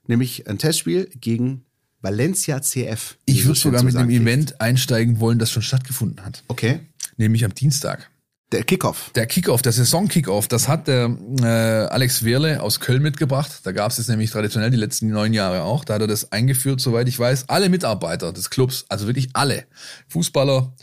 [0.07, 1.65] nämlich ein Testspiel gegen
[2.01, 3.17] Valencia CF.
[3.25, 4.09] Ich würde sogar mit dem.
[4.09, 6.43] Event einsteigen wollen, das schon stattgefunden hat.
[6.47, 6.81] Okay,
[7.17, 8.09] Nämlich am Dienstag.
[8.51, 9.11] der Kickoff.
[9.15, 13.61] Der Kickoff, der Saison-Kickoff, das hat der äh, Alex Wehrle aus Köln mitgebracht.
[13.63, 15.83] Da gab es es nämlich traditionell die letzten neun Jahre auch.
[15.85, 17.49] Da hat er das eingeführt, soweit ich weiß.
[17.49, 19.65] Alle Mitarbeiter des Clubs, also wirklich alle.
[20.09, 20.73] Fußballer,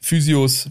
[0.00, 0.70] Physios,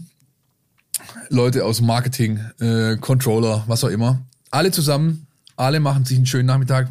[1.28, 4.26] Leute aus Marketing, äh, Controller, was auch immer.
[4.50, 5.26] Alle zusammen,
[5.56, 6.88] alle machen sich einen schönen Nachmittag.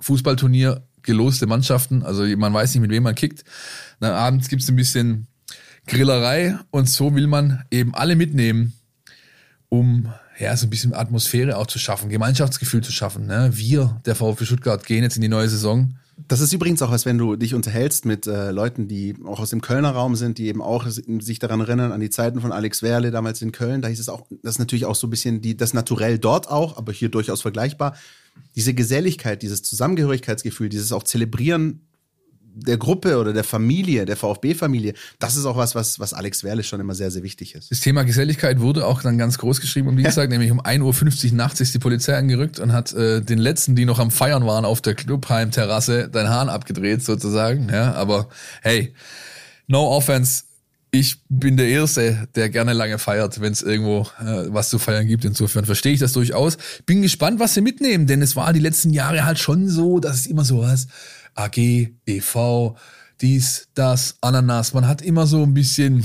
[0.00, 3.44] Fußballturnier, geloste Mannschaften, also man weiß nicht, mit wem man kickt.
[4.00, 5.26] Dann abends gibt's ein bisschen
[5.86, 8.72] Grillerei und so will man eben alle mitnehmen,
[9.68, 13.26] um ja, so ein bisschen Atmosphäre auch zu schaffen, Gemeinschaftsgefühl zu schaffen.
[13.26, 13.50] Ne?
[13.52, 15.94] Wir, der VfB Stuttgart, gehen jetzt in die neue Saison.
[16.28, 19.50] Das ist übrigens auch was, wenn du dich unterhältst mit äh, Leuten, die auch aus
[19.50, 22.82] dem Kölner Raum sind, die eben auch sich daran erinnern, an die Zeiten von Alex
[22.82, 23.82] Werle damals in Köln.
[23.82, 26.50] Da hieß es auch, das ist natürlich auch so ein bisschen die, das Naturell dort
[26.50, 27.96] auch, aber hier durchaus vergleichbar.
[28.56, 31.80] Diese Geselligkeit, dieses Zusammengehörigkeitsgefühl, dieses auch Zelebrieren
[32.54, 36.62] der Gruppe oder der Familie, der VfB-Familie, das ist auch was, was, was Alex Werle
[36.62, 37.70] schon immer sehr, sehr wichtig ist.
[37.70, 41.36] Das Thema Geselligkeit wurde auch dann ganz groß geschrieben am Dienstag, nämlich um 1.50 Uhr
[41.36, 44.64] nachts ist die Polizei angerückt und hat äh, den letzten, die noch am Feiern waren
[44.64, 47.68] auf der Clubheim-Terrasse, dein Hahn abgedreht sozusagen.
[47.70, 48.28] Ja, aber
[48.62, 48.94] hey,
[49.66, 50.44] no offense.
[50.94, 55.06] Ich bin der Erste, der gerne lange feiert, wenn es irgendwo äh, was zu feiern
[55.06, 55.24] gibt.
[55.24, 56.58] Insofern verstehe ich das durchaus.
[56.84, 60.16] Bin gespannt, was sie mitnehmen, denn es war die letzten Jahre halt schon so, dass
[60.16, 60.88] es immer so was
[61.34, 62.76] AG, EV,
[63.20, 64.74] dies, das, Ananas.
[64.74, 66.04] Man hat immer so ein bisschen,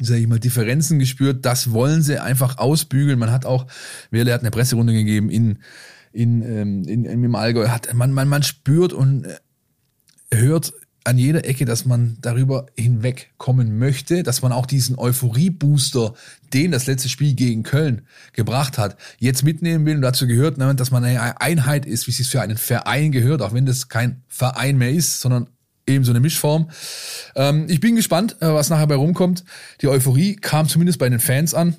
[0.00, 1.44] sag ich mal, Differenzen gespürt.
[1.44, 3.18] Das wollen sie einfach ausbügeln.
[3.18, 3.66] Man hat auch,
[4.10, 5.58] Werle hat eine Presserunde gegeben in,
[6.12, 7.68] in, ähm, in, in, im Allgäu.
[7.68, 9.36] Hat, man, man, man spürt und äh,
[10.32, 10.72] hört
[11.06, 16.14] an jeder Ecke, dass man darüber hinwegkommen möchte, dass man auch diesen Euphorie-Booster,
[16.52, 18.02] den das letzte Spiel gegen Köln
[18.32, 19.94] gebracht hat, jetzt mitnehmen will.
[19.94, 23.40] Und dazu gehört, ne, dass man eine Einheit ist, wie es für einen Verein gehört,
[23.40, 25.48] auch wenn das kein Verein mehr ist, sondern
[25.86, 26.70] eben so eine Mischform.
[27.36, 29.44] Ähm, ich bin gespannt, äh, was nachher bei rumkommt.
[29.82, 31.76] Die Euphorie kam zumindest bei den Fans an,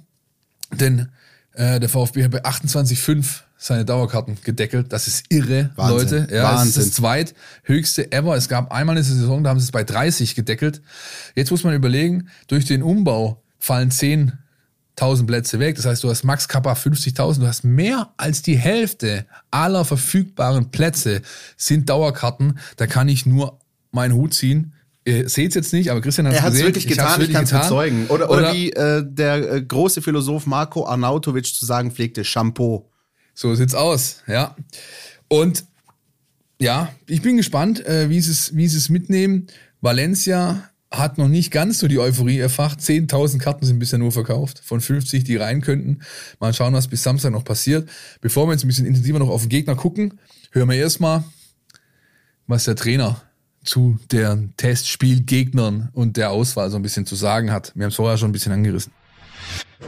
[0.72, 1.10] denn
[1.52, 4.94] äh, der VfB hat bei 28,5 seine Dauerkarten gedeckelt.
[4.94, 6.20] Das ist irre, Wahnsinn.
[6.22, 6.36] Leute.
[6.36, 6.68] Ja, Wahnsinn.
[6.68, 8.36] Das ist das zweithöchste ever.
[8.36, 10.82] Es gab einmal eine Saison, da haben sie es bei 30 gedeckelt.
[11.36, 15.76] Jetzt muss man überlegen, durch den Umbau fallen 10.000 Plätze weg.
[15.76, 17.40] Das heißt, du hast Max Kappa 50.000.
[17.40, 21.22] Du hast mehr als die Hälfte aller verfügbaren Plätze
[21.56, 22.60] sind Dauerkarten.
[22.78, 23.60] Da kann ich nur
[23.92, 24.74] meinen Hut ziehen.
[25.06, 26.68] Ihr seht es jetzt nicht, aber Christian hat es Er hat es gesehen.
[26.68, 27.62] wirklich Ich getan, ich kann es getan.
[27.64, 28.08] bezeugen.
[28.10, 32.86] Oder, oder, wie äh, der äh, große Philosoph Marco Arnautovic zu sagen pflegte, Shampoo.
[33.38, 34.56] So sieht's aus, ja.
[35.28, 35.64] Und
[36.60, 39.46] ja, ich bin gespannt, äh, wie sie es, wie sie es mitnehmen.
[39.80, 42.80] Valencia hat noch nicht ganz so die Euphorie erfacht.
[42.80, 46.00] 10.000 Karten sind bisher nur verkauft, von 50, die rein könnten.
[46.40, 47.88] Mal schauen, was bis Samstag noch passiert.
[48.22, 50.20] Bevor wir jetzt ein bisschen intensiver noch auf den Gegner gucken,
[50.52, 51.24] hören wir erstmal,
[52.48, 53.22] was der Trainer
[53.64, 57.72] zu den Testspielgegnern und der Auswahl so ein bisschen zu sagen hat.
[57.76, 58.92] Wir haben es vorher schon ein bisschen angerissen.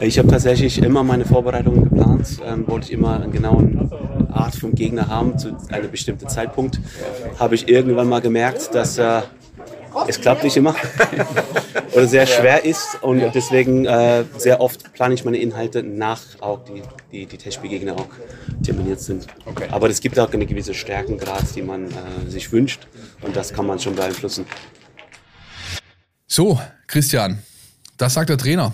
[0.00, 3.90] Ich habe tatsächlich immer meine Vorbereitungen geplant, ähm, wollte ich immer einen genauen
[4.32, 6.80] Art vom Gegner haben zu einem bestimmten Zeitpunkt.
[7.38, 9.22] Habe ich irgendwann mal gemerkt, dass äh,
[10.06, 10.74] es klappt nicht immer
[11.92, 16.60] oder sehr schwer ist und deswegen äh, sehr oft plane ich meine Inhalte nach auch
[16.64, 16.82] die,
[17.12, 18.08] die, die Testspielgegner auch
[18.62, 19.26] terminiert sind.
[19.70, 22.86] Aber es gibt auch eine gewisse Stärkengrad, die man äh, sich wünscht
[23.22, 24.46] und das kann man schon beeinflussen.
[26.26, 27.42] So, Christian,
[27.96, 28.72] das sagt der Trainer.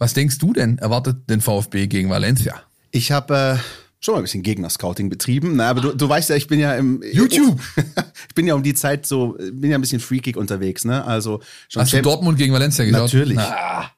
[0.00, 2.62] Was denkst du denn, erwartet den VfB gegen Valencia?
[2.90, 3.62] Ich habe äh,
[4.00, 5.56] schon mal ein bisschen Gegner-Scouting betrieben.
[5.56, 7.60] Na, aber du, du weißt ja, ich bin ja im YouTube.
[8.28, 11.04] ich bin ja um die Zeit so, bin ja ein bisschen freakig unterwegs, ne?
[11.04, 13.02] Also schon Hast du Dortmund gegen Valencia geschaut?
[13.02, 13.36] Natürlich.
[13.36, 13.90] Na,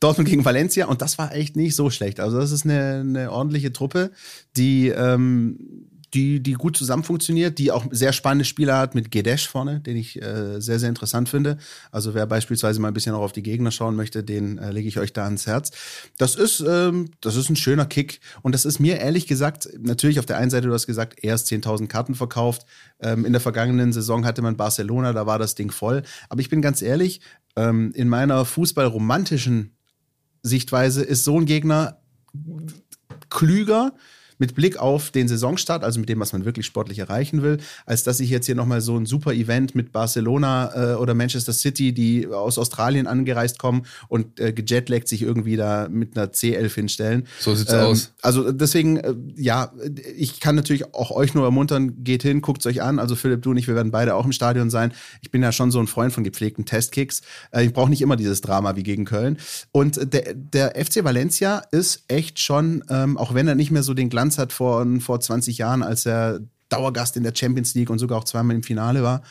[0.00, 2.18] Dortmund gegen Valencia und das war echt nicht so schlecht.
[2.18, 4.10] Also das ist eine, eine ordentliche Truppe,
[4.56, 9.48] die ähm, die, die gut zusammen funktioniert, die auch sehr spannende Spieler hat mit Gedesh
[9.48, 11.58] vorne, den ich äh, sehr, sehr interessant finde.
[11.90, 14.88] Also wer beispielsweise mal ein bisschen auch auf die Gegner schauen möchte, den äh, lege
[14.88, 15.72] ich euch da ans Herz.
[16.16, 20.18] Das ist, ähm, das ist ein schöner Kick und das ist mir ehrlich gesagt, natürlich
[20.18, 22.66] auf der einen Seite, du hast gesagt, erst 10.000 Karten verkauft.
[23.00, 26.02] Ähm, in der vergangenen Saison hatte man Barcelona, da war das Ding voll.
[26.28, 27.20] Aber ich bin ganz ehrlich,
[27.56, 29.76] ähm, in meiner fußballromantischen
[30.42, 32.00] Sichtweise ist so ein Gegner
[33.28, 33.92] klüger,
[34.38, 38.04] mit Blick auf den Saisonstart, also mit dem, was man wirklich sportlich erreichen will, als
[38.04, 41.92] dass ich jetzt hier nochmal so ein super Event mit Barcelona äh, oder Manchester City,
[41.92, 47.26] die aus Australien angereist kommen und äh, gejetlaggt sich irgendwie da mit einer C11 hinstellen.
[47.40, 48.12] So sieht's ähm, aus.
[48.22, 49.72] Also deswegen, äh, ja,
[50.16, 52.98] ich kann natürlich auch euch nur ermuntern, geht hin, guckt's euch an.
[52.98, 54.92] Also Philipp, du und ich, wir werden beide auch im Stadion sein.
[55.22, 57.22] Ich bin ja schon so ein Freund von gepflegten Testkicks.
[57.52, 59.38] Äh, ich brauche nicht immer dieses Drama wie gegen Köln.
[59.72, 63.94] Und der, der FC Valencia ist echt schon, ähm, auch wenn er nicht mehr so
[63.94, 67.90] den Glanz Glanz hat vor, vor 20 Jahren, als er Dauergast in der Champions League
[67.90, 69.22] und sogar auch zweimal im Finale war,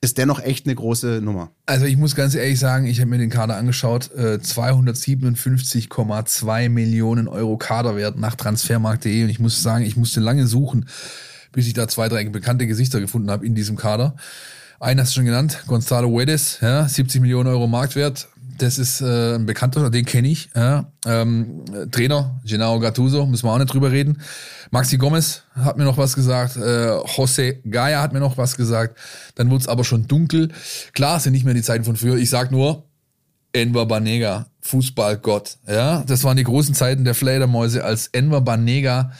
[0.00, 1.52] ist dennoch echt eine große Nummer.
[1.64, 7.28] Also ich muss ganz ehrlich sagen, ich habe mir den Kader angeschaut, äh, 257,2 Millionen
[7.28, 10.88] Euro Kaderwert nach transfermarkt.de und ich muss sagen, ich musste lange suchen,
[11.52, 14.16] bis ich da zwei, drei bekannte Gesichter gefunden habe in diesem Kader.
[14.80, 18.26] Einen hast du schon genannt, Gonzalo Guedes, ja, 70 Millionen Euro Marktwert,
[18.58, 20.50] das ist äh, ein Bekannter, den kenne ich.
[20.54, 20.92] Ja.
[21.06, 24.20] Ähm, Trainer, Genaro Gattuso, müssen wir auch nicht drüber reden.
[24.70, 26.56] Maxi Gomez hat mir noch was gesagt.
[26.56, 28.98] Äh, José Gaia hat mir noch was gesagt.
[29.34, 30.50] Dann wurde es aber schon dunkel.
[30.92, 32.16] Klar, sind nicht mehr die Zeiten von früher.
[32.16, 32.84] Ich sag nur,
[33.52, 35.58] Enver Banega, Fußballgott.
[35.68, 39.12] Ja, das waren die großen Zeiten der Fledermäuse, als Enver Banega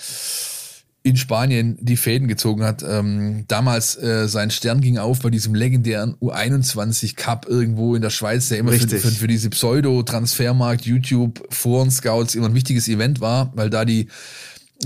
[1.04, 2.84] in Spanien die Fäden gezogen hat.
[2.88, 8.10] Ähm, damals äh, sein Stern ging auf bei diesem legendären U21 Cup irgendwo in der
[8.10, 13.20] Schweiz, der immer für, für, für, diese Pseudo-Transfermarkt, YouTube, Foren, Scouts immer ein wichtiges Event
[13.20, 14.08] war, weil da die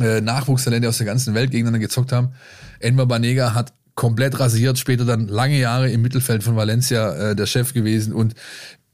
[0.00, 2.30] äh, Nachwuchstalente aus der ganzen Welt gegeneinander gezockt haben.
[2.80, 7.46] Enver Banega hat komplett rasiert, später dann lange Jahre im Mittelfeld von Valencia äh, der
[7.46, 8.34] Chef gewesen und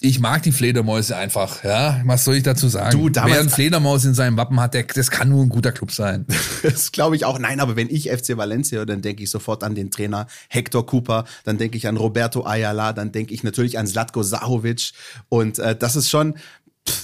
[0.02, 2.02] ich mag die Fledermäuse einfach, ja.
[2.04, 2.90] Was soll ich dazu sagen?
[2.90, 5.70] Du, damals, Wer ein Fledermaus in seinem Wappen hat, der, das kann nur ein guter
[5.70, 6.26] Club sein.
[6.62, 7.38] das glaube ich auch.
[7.38, 10.84] Nein, aber wenn ich FC Valencia höre, dann denke ich sofort an den Trainer Hector
[10.84, 14.92] Cooper, dann denke ich an Roberto Ayala, dann denke ich natürlich an Zlatko Sahovic.
[15.28, 16.34] Und äh, das ist schon,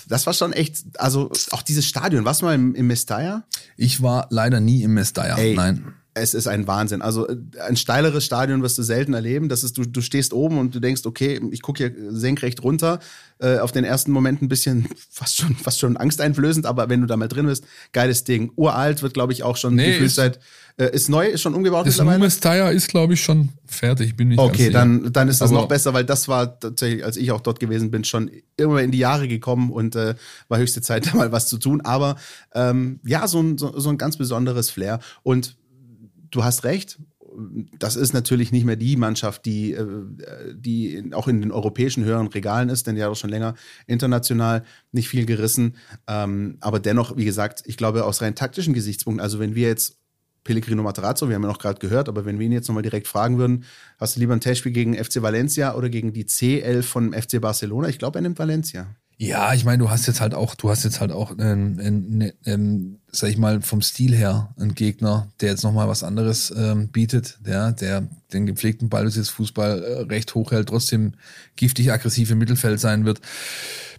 [0.08, 2.24] das war schon echt, also auch dieses Stadion.
[2.24, 3.44] Warst du mal im, im Mestalla?
[3.76, 7.02] Ich war leider nie im Mestalla, nein es ist ein Wahnsinn.
[7.02, 9.48] Also äh, ein steileres Stadion wirst du selten erleben.
[9.48, 13.00] Das ist, du, du stehst oben und du denkst, okay, ich gucke hier senkrecht runter.
[13.38, 17.06] Äh, auf den ersten Moment ein bisschen fast schon, fast schon angsteinflößend, aber wenn du
[17.06, 18.50] da mal drin bist, geiles Ding.
[18.56, 20.40] Uralt wird, glaube ich, auch schon nee, gefühlt seit
[20.78, 24.16] äh, ist neu, ist schon umgebaut das Numes Tire ist, glaube ich, schon fertig.
[24.16, 27.16] Bin nicht okay, dann, dann ist das aber noch besser, weil das war tatsächlich, als
[27.16, 30.14] ich auch dort gewesen bin, schon immer in die Jahre gekommen und äh,
[30.46, 31.80] war höchste Zeit, da mal was zu tun.
[31.80, 32.16] Aber
[32.54, 35.00] ähm, ja, so ein, so, so ein ganz besonderes Flair.
[35.24, 35.56] Und
[36.30, 36.98] du hast recht.
[37.78, 39.86] Das ist natürlich nicht mehr die Mannschaft, die, äh,
[40.54, 43.54] die auch in den europäischen höheren Regalen ist, denn die hat auch schon länger
[43.86, 45.76] international nicht viel gerissen.
[46.06, 49.98] Ähm, aber dennoch, wie gesagt, ich glaube, aus rein taktischen Gesichtspunkten, also wenn wir jetzt
[50.42, 53.06] Pellegrino Materazzo, wir haben ja noch gerade gehört, aber wenn wir ihn jetzt nochmal direkt
[53.06, 53.64] fragen würden,
[53.98, 57.88] hast du lieber ein Testspiel gegen FC Valencia oder gegen die C11 von FC Barcelona?
[57.88, 58.96] Ich glaube, er nimmt Valencia.
[59.20, 62.32] Ja, ich meine, du hast jetzt halt auch, du hast jetzt halt auch, ähm, ähm,
[62.44, 66.86] ähm, sag ich mal, vom Stil her einen Gegner, der jetzt nochmal was anderes ähm,
[66.88, 71.14] bietet, der, der den gepflegten Ballbesitzfußball äh, recht hoch hält, trotzdem
[71.56, 73.20] giftig aggressiv im Mittelfeld sein wird.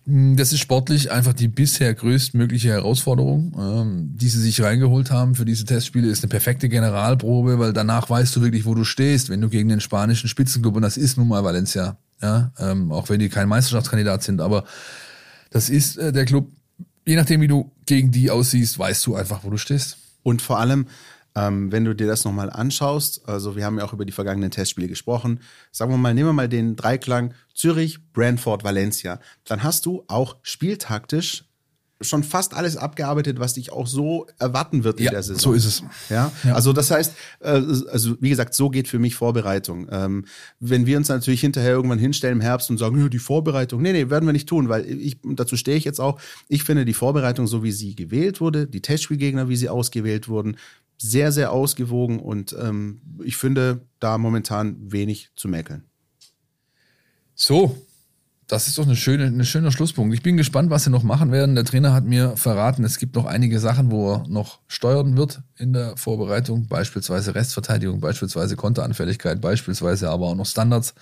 [0.06, 5.36] Hm, das ist sportlich einfach die bisher größtmögliche Herausforderung, ähm, die sie sich reingeholt haben
[5.36, 6.08] für diese Testspiele.
[6.08, 9.68] Ist eine perfekte Generalprobe, weil danach weißt du wirklich, wo du stehst, wenn du gegen
[9.68, 13.50] den spanischen Spitzenclub, und das ist nun mal Valencia, ja, ähm, auch wenn die kein
[13.50, 14.64] Meisterschaftskandidat sind, aber
[15.50, 16.52] das ist äh, der Club,
[17.06, 19.98] je nachdem, wie du gegen die aussiehst, weißt du einfach, wo du stehst.
[20.24, 20.88] Und vor allem,
[21.36, 24.52] ähm, wenn du dir das nochmal anschaust, also wir haben ja auch über die vergangenen
[24.52, 25.40] Testspiele gesprochen,
[25.72, 30.38] sagen wir mal, nehmen wir mal den Dreiklang Zürich, Brentford, Valencia, dann hast du auch
[30.42, 31.46] spieltaktisch
[32.02, 35.40] schon fast alles abgearbeitet, was dich auch so erwarten wird in ja, der Saison.
[35.40, 35.84] So ist es.
[36.10, 36.32] Ja?
[36.44, 36.56] ja?
[36.56, 39.88] also das heißt, äh, also wie gesagt, so geht für mich Vorbereitung.
[39.92, 40.26] Ähm,
[40.60, 44.10] wenn wir uns natürlich hinterher irgendwann hinstellen im Herbst und sagen, die Vorbereitung, nee, nee,
[44.10, 47.48] werden wir nicht tun, weil ich, dazu stehe ich jetzt auch, ich finde die Vorbereitung,
[47.48, 50.56] so wie sie gewählt wurde, die Testspielgegner, wie sie ausgewählt wurden,
[50.98, 55.84] sehr, sehr ausgewogen und ähm, ich finde da momentan wenig zu mäkeln.
[57.36, 57.78] So,
[58.50, 60.16] das ist doch eine schöne, ein schöner Schlusspunkt.
[60.16, 61.54] Ich bin gespannt, was sie noch machen werden.
[61.54, 65.42] Der Trainer hat mir verraten, es gibt noch einige Sachen, wo er noch steuern wird
[65.58, 70.96] in der Vorbereitung, beispielsweise Restverteidigung, beispielsweise Konteranfälligkeit, beispielsweise aber auch noch Standards.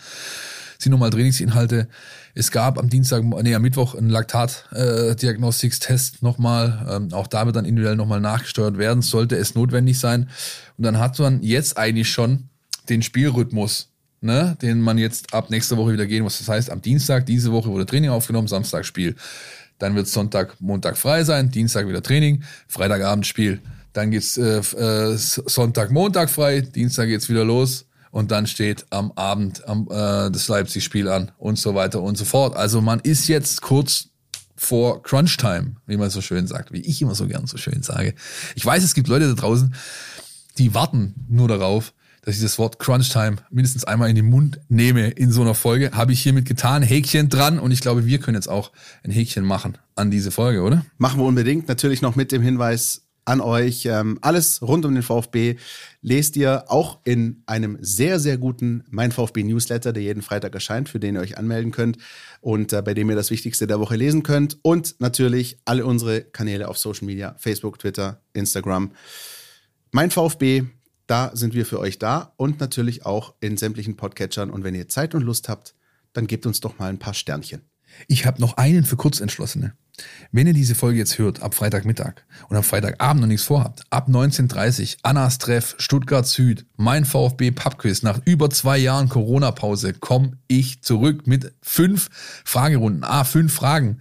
[0.78, 1.88] sind nochmal Trainingsinhalte.
[2.36, 6.86] Es gab am Dienstag, nee, am Mittwoch einen Laktat-Diagnostics-Test äh, nochmal.
[6.90, 10.30] Ähm, auch da wird dann individuell nochmal nachgesteuert werden, sollte es notwendig sein.
[10.78, 12.50] Und dann hat man jetzt eigentlich schon
[12.90, 13.90] den Spielrhythmus,
[14.22, 16.40] ne, den man jetzt ab nächster Woche wieder gehen muss.
[16.40, 19.16] Das heißt, am Dienstag, diese Woche wurde Training aufgenommen, Samstag Spiel.
[19.80, 23.62] Dann wird Sonntag, Montag frei sein, Dienstag wieder Training, Freitagabend Spiel.
[23.94, 29.12] Dann geht's äh, äh, Sonntag, Montag frei, Dienstag geht's wieder los und dann steht am
[29.14, 32.56] Abend am, äh, das Leipzig-Spiel an und so weiter und so fort.
[32.56, 34.10] Also man ist jetzt kurz
[34.56, 38.16] vor Crunch-Time, wie man so schön sagt, wie ich immer so gern so schön sage.
[38.56, 39.76] Ich weiß, es gibt Leute da draußen,
[40.58, 41.94] die warten nur darauf,
[42.28, 45.92] dass ich das Wort Crunch-Time mindestens einmal in den Mund nehme in so einer Folge.
[45.94, 48.74] Habe ich hiermit getan, Häkchen dran und ich glaube, wir können jetzt auch
[49.06, 50.86] ein Häkchen machen an diese Folge, oder?
[50.98, 51.70] Machen wir unbedingt.
[51.70, 53.86] Natürlich noch mit dem Hinweis, an euch.
[53.86, 55.56] Ähm, alles rund um den VfB
[56.02, 60.90] lest ihr auch in einem sehr, sehr guten Mein VfB Newsletter, der jeden Freitag erscheint,
[60.90, 61.98] für den ihr euch anmelden könnt
[62.42, 64.58] und äh, bei dem ihr das Wichtigste der Woche lesen könnt.
[64.64, 68.92] Und natürlich alle unsere Kanäle auf Social Media, Facebook, Twitter, Instagram.
[69.92, 70.64] Mein VfB,
[71.08, 74.50] da sind wir für euch da und natürlich auch in sämtlichen Podcatchern.
[74.50, 75.74] Und wenn ihr Zeit und Lust habt,
[76.14, 77.62] dann gebt uns doch mal ein paar Sternchen.
[78.08, 79.74] Ich habe noch einen für Kurzentschlossene.
[80.32, 84.10] Wenn ihr diese Folge jetzt hört, ab Freitagmittag und am Freitagabend noch nichts vorhabt, ab
[84.10, 90.84] 19.30 Annas Treff, Stuttgart Süd, mein VfB Pubquiz, nach über zwei Jahren Corona-Pause komme ich
[90.84, 92.10] zurück mit fünf
[92.46, 94.00] Fragerunden, ah, fünf Fragen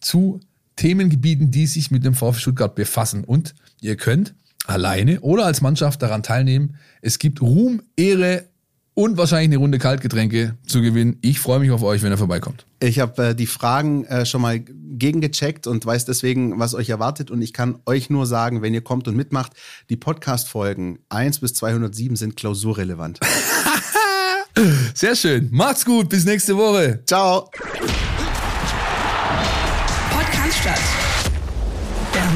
[0.00, 0.40] zu
[0.74, 3.22] Themengebieten, die sich mit dem VfB Stuttgart befassen.
[3.22, 4.34] Und ihr könnt
[4.66, 6.76] alleine oder als Mannschaft daran teilnehmen.
[7.02, 8.46] Es gibt Ruhm, Ehre
[8.94, 11.18] und wahrscheinlich eine Runde Kaltgetränke zu gewinnen.
[11.22, 12.66] Ich freue mich auf euch, wenn ihr vorbeikommt.
[12.80, 17.30] Ich habe äh, die Fragen äh, schon mal gegengecheckt und weiß deswegen, was euch erwartet.
[17.30, 19.52] Und ich kann euch nur sagen, wenn ihr kommt und mitmacht,
[19.88, 23.20] die Podcast-Folgen 1 bis 207 sind klausurrelevant.
[24.94, 25.48] Sehr schön.
[25.50, 26.08] Macht's gut.
[26.08, 27.00] Bis nächste Woche.
[27.06, 27.50] Ciao.